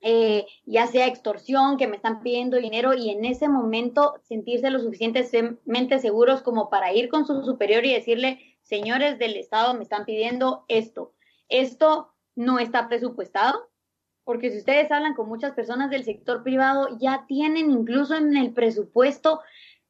eh, 0.00 0.46
ya 0.64 0.86
sea 0.86 1.08
extorsión, 1.08 1.76
que 1.76 1.88
me 1.88 1.96
están 1.96 2.22
pidiendo 2.22 2.56
dinero 2.56 2.94
y 2.94 3.10
en 3.10 3.24
ese 3.24 3.48
momento 3.48 4.14
sentirse 4.22 4.70
lo 4.70 4.78
suficientemente 4.78 5.98
seguros 5.98 6.42
como 6.42 6.70
para 6.70 6.92
ir 6.92 7.08
con 7.08 7.26
su 7.26 7.42
superior 7.42 7.84
y 7.84 7.92
decirle, 7.92 8.56
señores 8.62 9.18
del 9.18 9.36
Estado, 9.36 9.74
me 9.74 9.82
están 9.82 10.04
pidiendo 10.04 10.64
esto. 10.68 11.12
Esto 11.48 12.15
no 12.36 12.60
está 12.60 12.88
presupuestado, 12.88 13.68
porque 14.24 14.50
si 14.50 14.58
ustedes 14.58 14.90
hablan 14.92 15.14
con 15.14 15.28
muchas 15.28 15.52
personas 15.52 15.90
del 15.90 16.04
sector 16.04 16.42
privado, 16.42 16.96
ya 16.98 17.24
tienen 17.26 17.70
incluso 17.70 18.14
en 18.14 18.36
el 18.36 18.52
presupuesto 18.52 19.40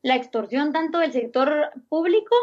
la 0.02 0.16
extorsión 0.16 0.72
tanto 0.72 0.98
del 0.98 1.12
sector 1.12 1.72
público 1.88 2.34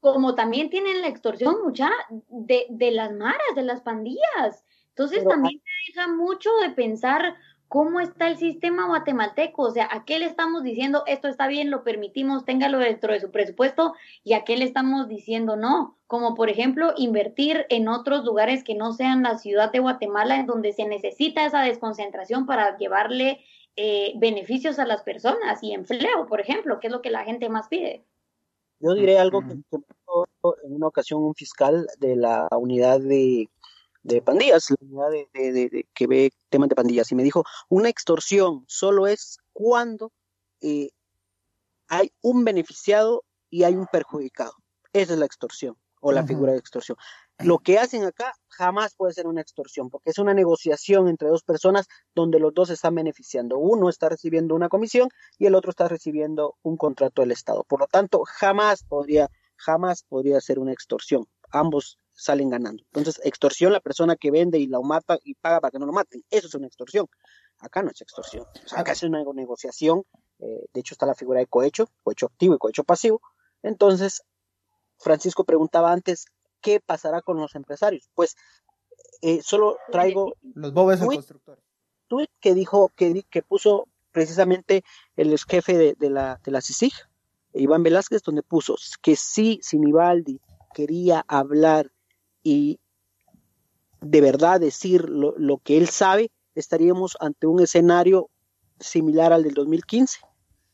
como 0.00 0.34
también 0.34 0.68
tienen 0.68 1.00
la 1.00 1.08
extorsión 1.08 1.62
mucha 1.64 1.90
de, 2.28 2.66
de 2.68 2.90
las 2.90 3.10
maras, 3.12 3.54
de 3.54 3.62
las 3.62 3.80
pandillas. 3.80 4.62
Entonces 4.88 5.20
Pero 5.20 5.30
también 5.30 5.62
me 5.64 5.94
deja 5.94 6.08
mucho 6.08 6.50
de 6.60 6.70
pensar 6.70 7.36
cómo 7.68 8.00
está 8.00 8.28
el 8.28 8.36
sistema 8.36 8.86
guatemalteco, 8.86 9.62
o 9.62 9.70
sea, 9.70 9.88
a 9.90 10.04
qué 10.04 10.18
le 10.18 10.26
estamos 10.26 10.62
diciendo 10.62 11.02
esto 11.06 11.28
está 11.28 11.48
bien, 11.48 11.70
lo 11.70 11.82
permitimos, 11.82 12.44
téngalo 12.44 12.78
dentro 12.78 13.12
de 13.12 13.20
su 13.20 13.30
presupuesto, 13.30 13.94
y 14.22 14.34
a 14.34 14.44
qué 14.44 14.56
le 14.56 14.64
estamos 14.64 15.08
diciendo 15.08 15.56
no, 15.56 15.98
como 16.06 16.34
por 16.34 16.48
ejemplo 16.50 16.92
invertir 16.96 17.66
en 17.70 17.88
otros 17.88 18.24
lugares 18.24 18.62
que 18.64 18.74
no 18.74 18.92
sean 18.92 19.22
la 19.22 19.38
ciudad 19.38 19.72
de 19.72 19.80
Guatemala, 19.80 20.36
en 20.36 20.46
donde 20.46 20.72
se 20.72 20.86
necesita 20.86 21.44
esa 21.44 21.62
desconcentración 21.62 22.46
para 22.46 22.76
llevarle 22.76 23.40
eh, 23.76 24.12
beneficios 24.16 24.78
a 24.78 24.86
las 24.86 25.02
personas 25.02 25.62
y 25.62 25.72
empleo, 25.72 26.26
por 26.28 26.40
ejemplo, 26.40 26.78
que 26.78 26.86
es 26.86 26.92
lo 26.92 27.02
que 27.02 27.10
la 27.10 27.24
gente 27.24 27.48
más 27.48 27.68
pide. 27.68 28.04
Yo 28.78 28.94
diré 28.94 29.18
algo 29.18 29.40
que, 29.40 29.52
en 29.52 30.74
una 30.74 30.86
ocasión 30.86 31.22
un 31.22 31.34
fiscal 31.34 31.86
de 31.98 32.16
la 32.16 32.48
unidad 32.52 33.00
de 33.00 33.48
de 34.04 34.22
pandillas, 34.22 34.70
la 34.70 34.76
unidad 34.80 35.10
de, 35.32 35.52
de- 35.52 35.88
que 35.94 36.06
ve 36.06 36.30
temas 36.50 36.68
de 36.68 36.74
pandillas, 36.76 37.10
y 37.10 37.14
me 37.16 37.22
dijo, 37.24 37.42
una 37.68 37.88
extorsión 37.88 38.64
solo 38.68 39.06
es 39.06 39.38
cuando 39.52 40.12
eh, 40.60 40.90
hay 41.88 42.12
un 42.22 42.44
beneficiado 42.44 43.24
y 43.50 43.64
hay 43.64 43.74
un 43.74 43.86
perjudicado. 43.86 44.52
Esa 44.92 45.14
es 45.14 45.18
la 45.18 45.26
extorsión 45.26 45.76
o 46.00 46.12
la 46.12 46.22
figura 46.24 46.52
de 46.52 46.58
extorsión. 46.58 46.98
Lo 47.38 47.58
que 47.58 47.78
hacen 47.78 48.04
acá 48.04 48.32
jamás 48.48 48.94
puede 48.94 49.14
ser 49.14 49.26
una 49.26 49.40
extorsión, 49.40 49.88
porque 49.88 50.10
es 50.10 50.18
una 50.18 50.34
negociación 50.34 51.08
entre 51.08 51.28
dos 51.28 51.42
personas 51.42 51.86
donde 52.14 52.38
los 52.38 52.52
dos 52.52 52.68
se 52.68 52.74
están 52.74 52.94
beneficiando. 52.94 53.56
Uno 53.58 53.88
está 53.88 54.10
recibiendo 54.10 54.54
una 54.54 54.68
comisión 54.68 55.08
y 55.38 55.46
el 55.46 55.54
otro 55.54 55.70
está 55.70 55.88
recibiendo 55.88 56.56
un 56.62 56.76
contrato 56.76 57.22
del 57.22 57.32
Estado. 57.32 57.64
Por 57.64 57.80
lo 57.80 57.86
tanto, 57.86 58.22
jamás 58.26 58.84
podría, 58.84 59.30
jamás 59.56 60.04
podría 60.04 60.40
ser 60.42 60.58
una 60.58 60.72
extorsión. 60.72 61.26
Ambos 61.50 61.98
salen 62.14 62.48
ganando. 62.50 62.82
Entonces, 62.92 63.20
extorsión 63.24 63.72
la 63.72 63.80
persona 63.80 64.16
que 64.16 64.30
vende 64.30 64.58
y 64.58 64.66
la 64.66 64.80
mata 64.80 65.18
y 65.24 65.34
paga 65.34 65.60
para 65.60 65.70
que 65.72 65.78
no 65.78 65.86
lo 65.86 65.92
maten. 65.92 66.22
Eso 66.30 66.46
es 66.46 66.54
una 66.54 66.66
extorsión. 66.66 67.06
Acá 67.58 67.82
no 67.82 67.90
es 67.90 68.00
extorsión. 68.00 68.44
O 68.64 68.68
sea, 68.68 68.80
acá 68.80 68.92
es 68.92 69.02
una 69.02 69.22
negociación. 69.34 70.04
eh, 70.38 70.66
de 70.72 70.80
hecho, 70.80 70.94
está 70.94 71.06
la 71.06 71.14
figura 71.14 71.40
de 71.40 71.46
cohecho, 71.46 71.88
cohecho 72.02 72.26
activo 72.26 72.54
y 72.54 72.58
cohecho 72.58 72.84
pasivo. 72.84 73.20
Entonces, 73.62 74.22
Francisco 74.98 75.44
preguntaba 75.44 75.92
antes, 75.92 76.26
¿qué 76.60 76.80
pasará 76.80 77.22
con 77.22 77.36
los 77.36 77.54
empresarios? 77.54 78.08
Pues 78.14 78.36
eh, 79.22 79.42
solo 79.42 79.78
traigo 79.90 80.34
Los 80.54 80.72
bobes 80.72 80.98
son 80.98 81.08
Uy. 81.08 81.16
constructores. 81.16 81.64
tweet 82.08 82.28
que 82.40 82.54
dijo, 82.54 82.90
que, 82.96 83.24
que 83.30 83.42
puso 83.42 83.88
precisamente 84.12 84.84
el 85.16 85.32
ex 85.32 85.44
jefe 85.44 85.76
de, 85.76 85.94
de 85.98 86.10
la, 86.10 86.40
de 86.44 86.50
la 86.52 86.60
CICIG, 86.60 86.92
Iván 87.54 87.82
Velázquez, 87.82 88.22
donde 88.22 88.42
puso 88.42 88.76
que 89.02 89.16
si 89.16 89.60
Sinibaldi 89.62 90.40
quería 90.74 91.24
hablar 91.28 91.90
y 92.44 92.78
de 94.00 94.20
verdad 94.20 94.60
decir 94.60 95.08
lo, 95.08 95.34
lo 95.36 95.58
que 95.58 95.76
él 95.78 95.88
sabe, 95.88 96.30
estaríamos 96.54 97.16
ante 97.18 97.48
un 97.48 97.60
escenario 97.60 98.30
similar 98.78 99.32
al 99.32 99.42
del 99.42 99.54
2015, 99.54 100.20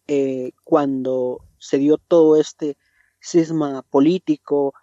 eh, 0.08 0.52
cuando 0.64 1.44
se 1.58 1.78
dio 1.78 1.96
todo 1.96 2.36
este 2.36 2.76
cisma 3.20 3.82
político 3.82 4.74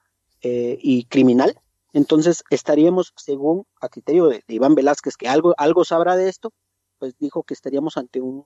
eh, 0.41 0.77
y 0.81 1.05
criminal. 1.05 1.59
Entonces 1.93 2.43
estaríamos, 2.49 3.13
según 3.15 3.65
a 3.81 3.89
criterio 3.89 4.27
de, 4.27 4.43
Iván 4.47 4.75
Velázquez, 4.75 5.17
que 5.17 5.27
algo, 5.27 5.53
algo 5.57 5.83
sabrá 5.83 6.15
de 6.15 6.29
esto, 6.29 6.53
pues 6.99 7.17
dijo 7.19 7.43
que 7.43 7.53
estaríamos 7.53 7.97
ante 7.97 8.21
un 8.21 8.45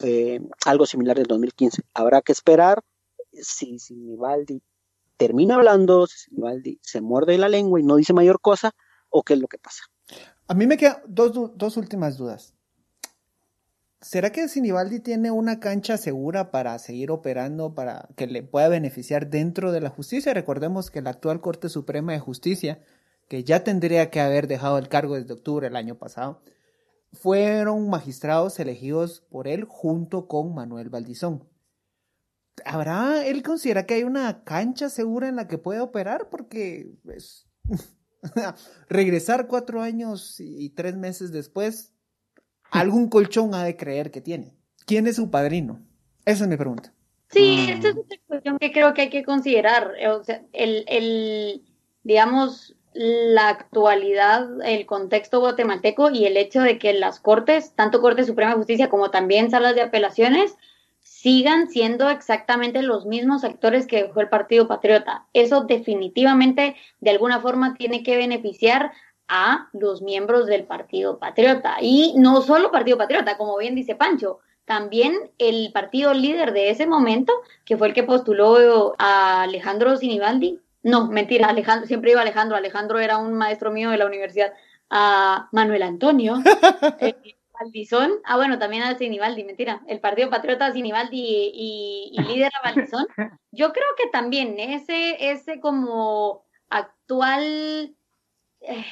eh, 0.00 0.40
algo 0.64 0.86
similar 0.86 1.16
del 1.16 1.26
2015. 1.26 1.82
Habrá 1.94 2.22
que 2.22 2.32
esperar 2.32 2.82
si 3.32 3.78
Sinibaldi 3.78 4.62
termina 5.18 5.56
hablando, 5.56 6.06
se 6.06 7.00
muerde 7.02 7.36
la 7.36 7.50
lengua 7.50 7.78
y 7.78 7.82
no 7.82 7.96
dice 7.96 8.14
mayor 8.14 8.40
cosa, 8.40 8.74
o 9.10 9.22
qué 9.22 9.34
es 9.34 9.40
lo 9.40 9.48
que 9.48 9.58
pasa. 9.58 9.82
A 10.46 10.54
mí 10.54 10.66
me 10.66 10.78
quedan 10.78 11.02
dos, 11.06 11.32
dos 11.56 11.76
últimas 11.76 12.16
dudas. 12.16 12.54
¿Será 14.00 14.30
que 14.30 14.48
Sinibaldi 14.48 15.00
tiene 15.00 15.32
una 15.32 15.58
cancha 15.58 15.96
segura 15.96 16.52
para 16.52 16.78
seguir 16.78 17.10
operando, 17.10 17.74
para 17.74 18.08
que 18.16 18.28
le 18.28 18.44
pueda 18.44 18.68
beneficiar 18.68 19.28
dentro 19.28 19.72
de 19.72 19.80
la 19.80 19.90
justicia? 19.90 20.32
Recordemos 20.32 20.90
que 20.90 21.02
la 21.02 21.10
actual 21.10 21.40
Corte 21.40 21.68
Suprema 21.68 22.12
de 22.12 22.20
Justicia, 22.20 22.80
que 23.26 23.42
ya 23.42 23.64
tendría 23.64 24.08
que 24.08 24.20
haber 24.20 24.46
dejado 24.46 24.78
el 24.78 24.88
cargo 24.88 25.16
desde 25.16 25.34
octubre 25.34 25.66
del 25.66 25.74
año 25.74 25.96
pasado, 25.96 26.40
fueron 27.12 27.90
magistrados 27.90 28.60
elegidos 28.60 29.24
por 29.30 29.48
él 29.48 29.64
junto 29.64 30.28
con 30.28 30.54
Manuel 30.54 30.90
Valdizón. 30.90 31.42
¿Habrá, 32.64 33.26
él 33.26 33.42
considera 33.42 33.86
que 33.86 33.94
hay 33.94 34.04
una 34.04 34.44
cancha 34.44 34.88
segura 34.88 35.28
en 35.28 35.36
la 35.36 35.48
que 35.48 35.58
puede 35.58 35.80
operar? 35.80 36.28
Porque 36.30 36.90
pues, 37.04 37.46
regresar 38.88 39.46
cuatro 39.46 39.82
años 39.82 40.36
y 40.40 40.70
tres 40.70 40.96
meses 40.96 41.32
después, 41.32 41.92
algún 42.70 43.08
colchón 43.08 43.54
ha 43.54 43.64
de 43.64 43.76
creer 43.76 44.10
que 44.10 44.20
tiene. 44.20 44.56
¿Quién 44.86 45.06
es 45.06 45.16
su 45.16 45.30
padrino? 45.30 45.80
Esa 46.24 46.44
es 46.44 46.50
mi 46.50 46.56
pregunta. 46.56 46.92
Sí, 47.30 47.66
Mm. 47.68 47.72
esta 47.72 47.88
es 47.88 47.96
otra 47.96 48.18
cuestión 48.26 48.58
que 48.58 48.72
creo 48.72 48.94
que 48.94 49.02
hay 49.02 49.10
que 49.10 49.24
considerar. 49.24 49.92
O 50.10 50.24
sea, 50.24 50.42
el, 50.52 50.84
el, 50.88 51.62
digamos, 52.02 52.74
la 52.94 53.48
actualidad, 53.50 54.48
el 54.64 54.86
contexto 54.86 55.40
guatemalteco 55.40 56.10
y 56.10 56.24
el 56.24 56.36
hecho 56.36 56.62
de 56.62 56.78
que 56.78 56.94
las 56.94 57.20
cortes, 57.20 57.74
tanto 57.74 58.00
Corte 58.00 58.24
Suprema 58.24 58.52
de 58.52 58.56
Justicia 58.56 58.88
como 58.88 59.10
también 59.10 59.50
salas 59.50 59.74
de 59.74 59.82
apelaciones, 59.82 60.56
sigan 61.20 61.68
siendo 61.68 62.08
exactamente 62.10 62.80
los 62.80 63.04
mismos 63.04 63.42
actores 63.42 63.88
que 63.88 64.04
dejó 64.04 64.20
el 64.20 64.28
Partido 64.28 64.68
Patriota. 64.68 65.26
Eso 65.32 65.62
definitivamente, 65.64 66.76
de 67.00 67.10
alguna 67.10 67.40
forma, 67.40 67.74
tiene 67.74 68.04
que 68.04 68.16
beneficiar 68.16 68.92
a 69.26 69.68
los 69.72 70.00
miembros 70.00 70.46
del 70.46 70.62
Partido 70.62 71.18
Patriota. 71.18 71.78
Y 71.80 72.14
no 72.16 72.40
solo 72.42 72.70
Partido 72.70 72.98
Patriota, 72.98 73.36
como 73.36 73.58
bien 73.58 73.74
dice 73.74 73.96
Pancho, 73.96 74.38
también 74.64 75.32
el 75.38 75.72
partido 75.72 76.14
líder 76.14 76.52
de 76.52 76.70
ese 76.70 76.86
momento, 76.86 77.32
que 77.64 77.76
fue 77.76 77.88
el 77.88 77.94
que 77.94 78.04
postuló 78.04 78.94
a 79.00 79.42
Alejandro 79.42 79.96
Sinibaldi. 79.96 80.60
No, 80.84 81.08
mentira, 81.08 81.48
Alejandro, 81.48 81.88
siempre 81.88 82.12
iba 82.12 82.20
Alejandro. 82.20 82.56
Alejandro 82.56 83.00
era 83.00 83.18
un 83.18 83.34
maestro 83.34 83.72
mío 83.72 83.90
de 83.90 83.98
la 83.98 84.06
universidad. 84.06 84.52
A 84.88 85.48
Manuel 85.50 85.82
Antonio. 85.82 86.36
eh, 87.00 87.37
Valdizón, 87.60 88.12
ah 88.24 88.36
bueno, 88.36 88.58
también 88.58 88.82
a 88.82 88.96
Sinibaldi, 88.96 89.44
mentira, 89.44 89.82
el 89.86 90.00
Partido 90.00 90.30
Patriota 90.30 90.72
Sinibaldi 90.72 91.18
y, 91.20 91.52
y, 91.54 92.10
y 92.12 92.22
líder 92.34 92.52
a 92.54 92.68
Valdizón. 92.68 93.06
Yo 93.52 93.72
creo 93.72 93.86
que 93.96 94.08
también 94.08 94.58
ese, 94.58 95.30
ese 95.30 95.60
como 95.60 96.44
actual 96.68 97.94
eh, 98.60 98.84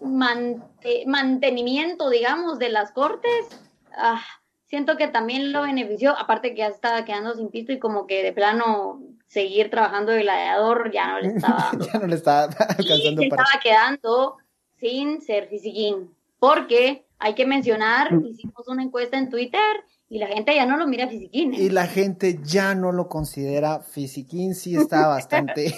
mante- 0.00 1.04
mantenimiento, 1.06 2.10
digamos, 2.10 2.58
de 2.58 2.68
las 2.68 2.92
cortes, 2.92 3.60
ah, 3.96 4.22
siento 4.64 4.96
que 4.96 5.08
también 5.08 5.52
lo 5.52 5.62
benefició, 5.62 6.16
aparte 6.16 6.50
que 6.50 6.58
ya 6.58 6.66
estaba 6.68 7.04
quedando 7.04 7.34
sin 7.34 7.48
pisto 7.50 7.72
y 7.72 7.78
como 7.78 8.06
que 8.06 8.22
de 8.22 8.32
plano 8.32 9.00
seguir 9.26 9.70
trabajando 9.70 10.12
de 10.12 10.22
gladiador 10.22 10.90
ya 10.90 11.08
no 11.08 11.20
le 11.20 11.28
estaba 11.36 11.70
ya 11.78 11.98
no 11.98 12.06
le 12.06 12.14
está 12.14 12.48
y 12.78 12.82
alcanzando 12.82 13.22
se 13.22 13.28
para... 13.28 13.42
estaba 13.42 13.60
quedando 13.62 14.36
sin 14.76 15.20
ser 15.22 15.48
fisiquín. 15.48 16.14
Porque 16.38 17.07
hay 17.18 17.34
que 17.34 17.46
mencionar, 17.46 18.12
hicimos 18.24 18.66
una 18.68 18.82
encuesta 18.82 19.18
en 19.18 19.28
Twitter 19.28 19.60
y 20.08 20.18
la 20.18 20.28
gente 20.28 20.54
ya 20.54 20.66
no 20.66 20.76
lo 20.76 20.86
mira 20.86 21.08
fisiquín. 21.08 21.52
Y 21.54 21.68
la 21.70 21.86
gente 21.86 22.40
ya 22.42 22.74
no 22.74 22.92
lo 22.92 23.08
considera 23.08 23.80
fisiquín, 23.80 24.54
sí 24.54 24.76
está 24.76 25.06
bastante... 25.08 25.74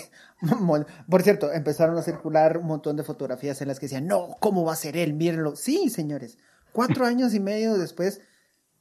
Por 1.09 1.23
cierto, 1.23 1.53
empezaron 1.53 1.99
a 1.99 2.03
circular 2.03 2.57
un 2.57 2.67
montón 2.67 2.97
de 2.97 3.03
fotografías 3.03 3.61
en 3.61 3.69
las 3.69 3.79
que 3.79 3.87
decían, 3.87 4.07
no, 4.07 4.37
¿cómo 4.41 4.65
va 4.65 4.73
a 4.73 4.77
ser 4.77 4.97
él? 4.97 5.13
Mírenlo. 5.13 5.55
Sí, 5.55 5.91
señores, 5.91 6.39
cuatro 6.73 7.05
años 7.05 7.35
y 7.35 7.41
medio 7.41 7.77
después, 7.77 8.23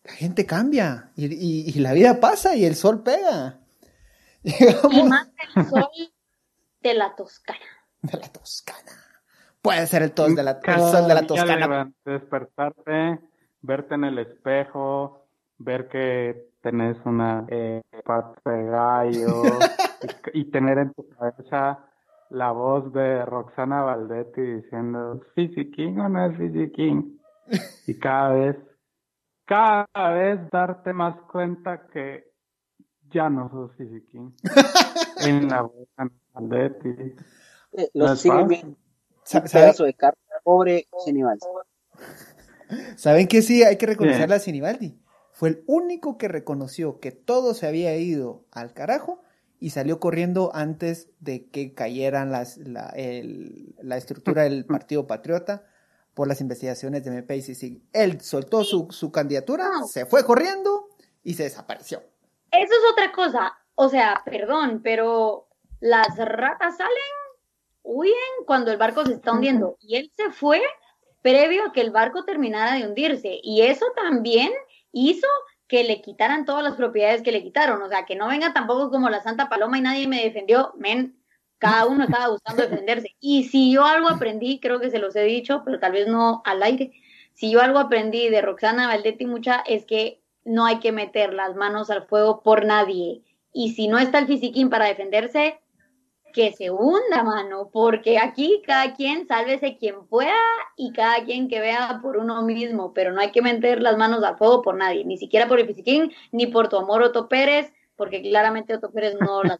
la 0.05 0.13
gente 0.13 0.45
cambia 0.45 1.11
y, 1.17 1.25
y- 1.25 1.69
y 1.69 1.73
la 1.79 1.91
vida 1.91 2.21
pasa 2.21 2.55
y 2.55 2.63
el 2.63 2.75
sol 2.75 3.03
pega. 3.03 3.59
Y 4.43 5.03
más 5.03 5.27
el 5.55 5.67
sol 5.69 5.89
de 6.81 6.93
la 6.93 7.13
Toscana. 7.15 7.59
de 8.03 8.17
la 8.17 8.29
Toscana. 8.29 8.91
Puede 9.61 9.87
ser 9.87 10.03
el, 10.03 10.13
tos 10.13 10.35
de 10.35 10.43
la, 10.43 10.59
el 10.63 10.79
sol 10.79 11.07
de 11.07 11.13
la 11.15 11.27
Toscana. 11.27 11.91
despertarte, 12.05 13.19
verte 13.61 13.95
en 13.95 14.05
el 14.05 14.19
espejo, 14.19 15.25
ver 15.57 15.89
que 15.89 16.49
tenés 16.61 16.97
una 17.05 17.45
eh, 17.49 17.81
pata 18.05 18.51
de 18.51 18.63
gallo 18.65 19.43
y, 20.33 20.41
y 20.41 20.45
tener 20.51 20.77
en 20.77 20.93
tu 20.93 21.07
cabeza 21.09 21.85
la 22.29 22.51
voz 22.51 22.93
de 22.93 23.25
Roxana 23.25 23.81
Valdetti 23.81 24.41
diciendo 24.41 25.21
¿Fisiquín 25.35 25.99
o 25.99 26.09
no 26.09 26.25
es 26.25 26.37
fisiquín? 26.37 27.19
Y 27.87 27.97
cada 27.97 28.29
vez, 28.33 28.55
cada 29.45 29.87
vez 30.13 30.39
darte 30.51 30.93
más 30.93 31.19
cuenta 31.31 31.87
que 31.87 32.31
ya 33.09 33.29
no 33.29 33.49
sos 33.49 33.75
fisiquín. 33.75 34.35
en 35.25 35.47
la 35.49 35.63
voz 35.63 35.73
de 35.73 35.79
Roxana 35.97 36.11
Valdetti. 36.33 37.15
Eh, 37.73 37.89
No 37.93 38.05
lo 38.05 38.13
es 38.13 38.19
siguen 38.21 38.77
fácil. 39.29 39.41
viendo 39.41 39.41
Sa- 39.41 39.41
un 39.41 39.47
¿saben- 39.47 39.63
pedazo 39.65 39.83
de 39.85 39.93
carne, 39.93 40.19
pobre 40.43 40.87
Sinibaldi. 41.05 41.45
¿Saben 42.97 43.27
qué 43.27 43.41
sí? 43.41 43.63
Hay 43.63 43.77
que 43.77 43.85
reconocerle 43.85 44.27
Bien. 44.27 44.37
a 44.37 44.39
Sinibaldi. 44.39 44.99
Fue 45.31 45.49
el 45.49 45.63
único 45.67 46.17
que 46.17 46.27
reconoció 46.27 46.99
que 46.99 47.11
todo 47.11 47.53
se 47.53 47.65
había 47.67 47.95
ido 47.95 48.45
al 48.51 48.73
carajo 48.73 49.21
y 49.59 49.71
salió 49.71 49.99
corriendo 49.99 50.51
antes 50.53 51.09
de 51.19 51.47
que 51.49 51.73
cayeran 51.73 52.31
las, 52.31 52.57
la, 52.57 52.89
el- 52.95 53.75
la 53.81 53.97
estructura 53.97 54.43
del 54.43 54.65
Partido 54.67 55.07
Patriota 55.07 55.63
por 56.13 56.27
las 56.27 56.41
investigaciones 56.41 57.03
de 57.03 57.11
MP 57.11 57.37
y 57.37 57.41
CICIG. 57.41 57.81
Él 57.93 58.21
soltó 58.21 58.63
su, 58.63 58.87
su 58.91 59.11
candidatura, 59.11 59.69
se 59.89 60.05
fue 60.05 60.25
corriendo 60.25 60.89
y 61.23 61.33
se 61.35 61.43
desapareció. 61.43 61.99
Eso 62.51 62.73
es 62.73 62.91
otra 62.91 63.11
cosa. 63.13 63.53
O 63.75 63.87
sea, 63.89 64.21
perdón, 64.25 64.81
pero 64.83 65.47
las 65.79 66.07
ratas 66.17 66.75
salen, 66.75 66.93
huyen 67.89 68.13
cuando 68.45 68.71
el 68.71 68.77
barco 68.77 69.03
se 69.03 69.13
está 69.13 69.33
hundiendo. 69.33 69.77
Y 69.81 69.95
él 69.95 70.11
se 70.15 70.29
fue 70.29 70.61
previo 71.23 71.65
a 71.65 71.71
que 71.73 71.81
el 71.81 71.89
barco 71.89 72.23
terminara 72.23 72.75
de 72.75 72.85
hundirse. 72.85 73.39
Y 73.41 73.61
eso 73.61 73.87
también 73.95 74.51
hizo 74.91 75.27
que 75.67 75.83
le 75.83 76.01
quitaran 76.01 76.45
todas 76.45 76.63
las 76.63 76.75
propiedades 76.75 77.23
que 77.23 77.31
le 77.31 77.41
quitaron. 77.41 77.81
O 77.81 77.89
sea, 77.89 78.05
que 78.05 78.15
no 78.15 78.27
venga 78.27 78.53
tampoco 78.53 78.91
como 78.91 79.09
la 79.09 79.21
Santa 79.21 79.49
Paloma 79.49 79.79
y 79.79 79.81
nadie 79.81 80.07
me 80.07 80.23
defendió. 80.23 80.73
Men, 80.77 81.19
cada 81.57 81.87
uno 81.87 82.03
estaba 82.03 82.29
buscando 82.29 82.61
defenderse. 82.69 83.15
Y 83.19 83.45
si 83.45 83.71
yo 83.71 83.85
algo 83.85 84.07
aprendí, 84.07 84.59
creo 84.59 84.79
que 84.79 84.91
se 84.91 84.99
los 84.99 85.15
he 85.15 85.23
dicho, 85.23 85.63
pero 85.65 85.79
tal 85.79 85.93
vez 85.93 86.07
no 86.07 86.43
al 86.45 86.61
aire, 86.61 86.91
si 87.33 87.49
yo 87.49 87.61
algo 87.61 87.79
aprendí 87.79 88.29
de 88.29 88.41
Roxana 88.41 88.87
Valdetti 88.87 89.25
mucha 89.25 89.63
es 89.65 89.85
que 89.85 90.21
no 90.45 90.65
hay 90.65 90.79
que 90.79 90.91
meter 90.91 91.33
las 91.33 91.55
manos 91.55 91.89
al 91.89 92.05
fuego 92.05 92.41
por 92.43 92.65
nadie. 92.65 93.23
Y 93.51 93.71
si 93.73 93.87
no 93.87 93.97
está 93.97 94.19
el 94.19 94.27
fisiquín 94.27 94.69
para 94.69 94.85
defenderse, 94.85 95.59
que 96.33 96.53
se 96.53 96.69
hunda, 96.69 97.23
mano, 97.23 97.69
porque 97.71 98.17
aquí 98.17 98.61
cada 98.65 98.93
quien 98.93 99.27
sálvese 99.27 99.77
quien 99.77 100.05
pueda 100.07 100.35
y 100.75 100.91
cada 100.93 101.23
quien 101.25 101.47
que 101.49 101.59
vea 101.59 101.99
por 102.01 102.17
uno 102.17 102.41
mismo, 102.43 102.93
pero 102.93 103.11
no 103.11 103.21
hay 103.21 103.31
que 103.31 103.41
meter 103.41 103.81
las 103.81 103.97
manos 103.97 104.23
al 104.23 104.37
fuego 104.37 104.61
por 104.61 104.75
nadie, 104.75 105.05
ni 105.05 105.17
siquiera 105.17 105.47
por 105.47 105.59
el 105.59 105.67
fisiquín, 105.67 106.11
ni 106.31 106.47
por 106.47 106.69
tu 106.69 106.77
amor 106.77 107.01
Otto 107.01 107.27
Pérez, 107.27 107.71
porque 107.95 108.21
claramente 108.21 108.75
Otto 108.75 108.91
Pérez 108.91 109.15
no 109.19 109.43
las 109.43 109.59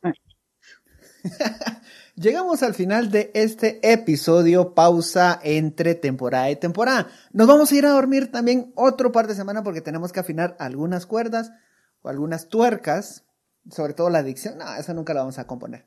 Llegamos 2.16 2.64
al 2.64 2.74
final 2.74 3.12
de 3.12 3.32
este 3.34 3.80
episodio, 3.94 4.74
pausa 4.74 5.40
entre 5.42 5.96
temporada 5.96 6.50
y 6.50 6.56
temporada. 6.56 7.08
Nos 7.32 7.48
vamos 7.48 7.72
a 7.72 7.76
ir 7.76 7.86
a 7.86 7.92
dormir 7.92 8.32
también 8.32 8.74
otro 8.76 9.12
par 9.12 9.28
de 9.28 9.36
semanas 9.36 9.64
porque 9.64 9.82
tenemos 9.82 10.12
que 10.12 10.20
afinar 10.20 10.56
algunas 10.60 11.06
cuerdas 11.06 11.52
o 12.02 12.10
algunas 12.10 12.50
tuercas, 12.50 13.26
sobre 13.70 13.94
todo 13.94 14.10
la 14.10 14.20
adicción. 14.20 14.58
No, 14.58 14.76
esa 14.76 14.94
nunca 14.94 15.14
la 15.14 15.22
vamos 15.22 15.40
a 15.40 15.48
componer. 15.48 15.86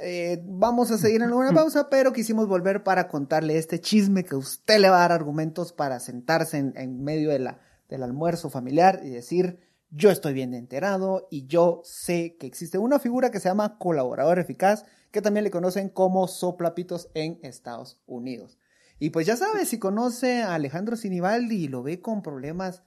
Eh, 0.00 0.42
vamos 0.44 0.90
a 0.90 0.98
seguir 0.98 1.22
en 1.22 1.32
una 1.32 1.52
pausa, 1.52 1.88
pero 1.88 2.12
quisimos 2.12 2.48
volver 2.48 2.82
para 2.82 3.08
contarle 3.08 3.58
este 3.58 3.80
chisme 3.80 4.24
que 4.24 4.36
usted 4.36 4.78
le 4.78 4.90
va 4.90 4.96
a 4.96 5.08
dar 5.08 5.12
argumentos 5.12 5.72
para 5.72 6.00
sentarse 6.00 6.58
en, 6.58 6.72
en 6.76 7.02
medio 7.02 7.30
de 7.30 7.38
la, 7.38 7.60
del 7.88 8.02
almuerzo 8.02 8.50
familiar 8.50 9.00
y 9.04 9.10
decir, 9.10 9.60
yo 9.90 10.10
estoy 10.10 10.32
bien 10.32 10.54
enterado 10.54 11.28
y 11.30 11.46
yo 11.46 11.80
sé 11.84 12.36
que 12.38 12.46
existe 12.46 12.78
una 12.78 12.98
figura 12.98 13.30
que 13.30 13.40
se 13.40 13.48
llama 13.48 13.78
colaborador 13.78 14.38
eficaz, 14.38 14.84
que 15.10 15.22
también 15.22 15.44
le 15.44 15.50
conocen 15.50 15.88
como 15.88 16.26
soplapitos 16.26 17.08
en 17.14 17.38
Estados 17.42 18.00
Unidos. 18.06 18.58
Y 18.98 19.10
pues 19.10 19.26
ya 19.26 19.36
sabe, 19.36 19.66
si 19.66 19.78
conoce 19.78 20.42
a 20.42 20.54
Alejandro 20.54 20.96
Sinibaldi 20.96 21.64
y 21.64 21.68
lo 21.68 21.82
ve 21.82 22.00
con 22.00 22.22
problemas 22.22 22.82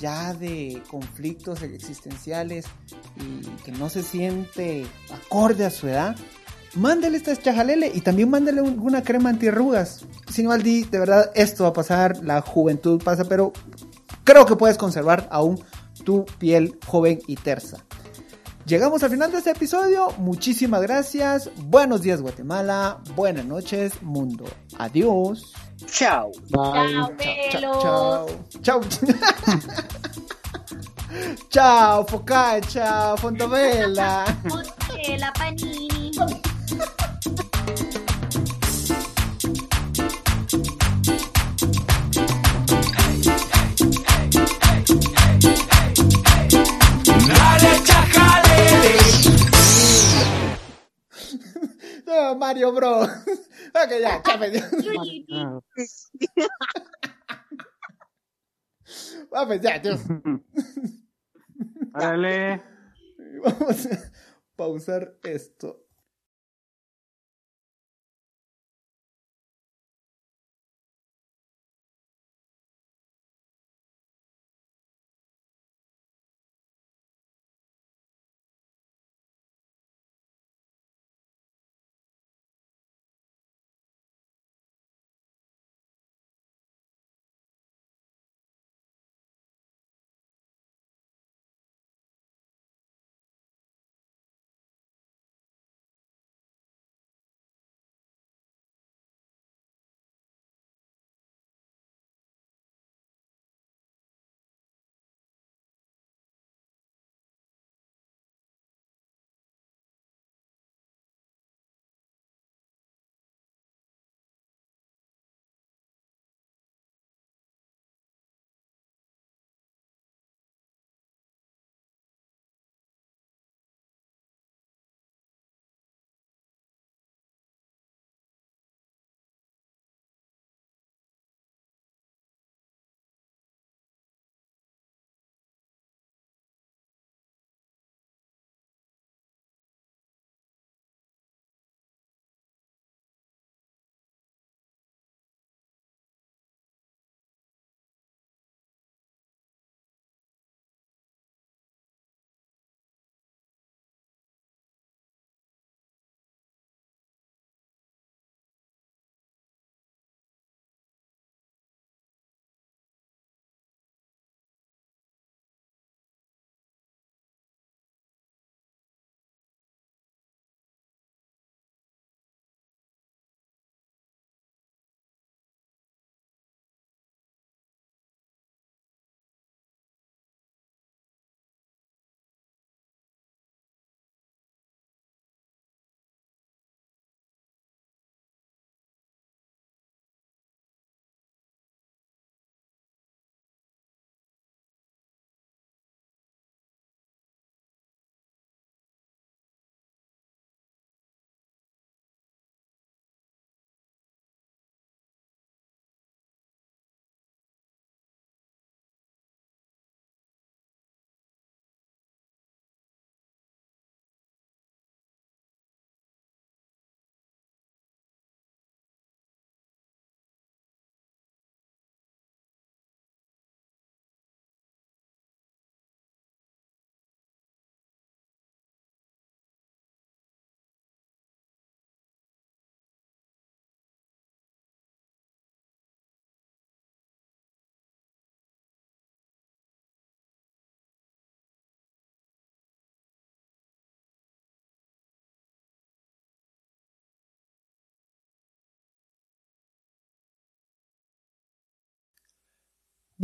ya 0.00 0.34
de 0.34 0.82
conflictos 0.90 1.62
existenciales 1.62 2.66
y 3.16 3.46
que 3.64 3.72
no 3.72 3.88
se 3.88 4.02
siente 4.02 4.84
acorde 5.12 5.64
a 5.64 5.70
su 5.70 5.88
edad, 5.88 6.16
mándele 6.74 7.16
esta 7.16 7.36
chajalele 7.36 7.90
y 7.94 8.00
también 8.00 8.30
mándele 8.30 8.62
una 8.62 9.02
crema 9.02 9.30
antirrugas. 9.30 10.04
Sinibaldi, 10.30 10.84
de 10.84 10.98
verdad, 10.98 11.30
esto 11.34 11.64
va 11.64 11.70
a 11.70 11.72
pasar, 11.72 12.22
la 12.22 12.40
juventud 12.40 13.02
pasa, 13.02 13.24
pero 13.24 13.52
creo 14.24 14.46
que 14.46 14.56
puedes 14.56 14.76
conservar 14.76 15.28
aún 15.30 15.62
tu 16.04 16.24
piel 16.38 16.78
joven 16.86 17.20
y 17.26 17.36
tersa. 17.36 17.84
Llegamos 18.66 19.02
al 19.02 19.10
final 19.10 19.30
de 19.30 19.38
este 19.38 19.50
episodio. 19.50 20.08
Muchísimas 20.16 20.80
gracias. 20.80 21.50
Buenos 21.66 22.00
días 22.00 22.22
Guatemala. 22.22 22.98
Buenas 23.14 23.44
noches 23.44 24.00
mundo. 24.02 24.44
Adiós. 24.78 25.52
Chao. 25.86 26.32
Chao, 26.50 27.10
Chao. 27.50 28.26
Chao. 28.62 28.80
Chao. 28.80 28.80
Chao, 31.50 32.06
Focaccia, 32.06 33.16
Fontavela. 33.18 34.24
La 35.18 35.32
panini. 35.32 36.10
Chajalele. 47.84 48.98
No, 52.06 52.34
Mario 52.36 52.72
Bro. 52.72 53.02
Ok, 53.74 53.90
ya, 54.00 54.22
ya. 54.52 54.60
Ah, 54.62 55.58
Ah, 59.32 59.46
pues 59.46 59.60
Dios. 59.80 60.00
Vamos 63.42 63.86
a 63.86 64.12
pausar 64.54 65.18
esto. 65.24 65.83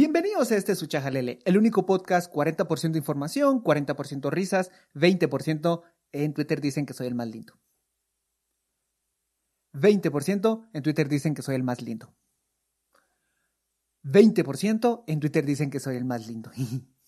Bienvenidos 0.01 0.51
a 0.51 0.57
este 0.57 0.75
Suchajalele, 0.77 1.41
el 1.45 1.59
único 1.59 1.85
podcast 1.85 2.33
40% 2.33 2.97
información, 2.97 3.63
40% 3.63 4.31
risas, 4.31 4.71
20% 4.95 5.83
en 6.13 6.33
Twitter 6.33 6.63
dicen 6.63 6.87
que 6.87 6.95
soy 6.95 7.09
el 7.09 7.15
más 7.15 7.29
lindo. 7.29 7.61
20% 9.75 10.71
en 10.73 10.83
Twitter 10.83 11.07
dicen 11.07 11.35
que 11.35 11.43
soy 11.43 11.55
el 11.55 11.65
más 11.65 11.83
lindo. 11.83 12.15
20% 14.03 15.05
en 15.07 15.21
Twitter 15.21 15.45
dicen 15.45 15.69
que 15.69 15.81
soy 15.81 15.97
el 15.97 16.07
más 16.07 16.27
lindo. 16.27 16.51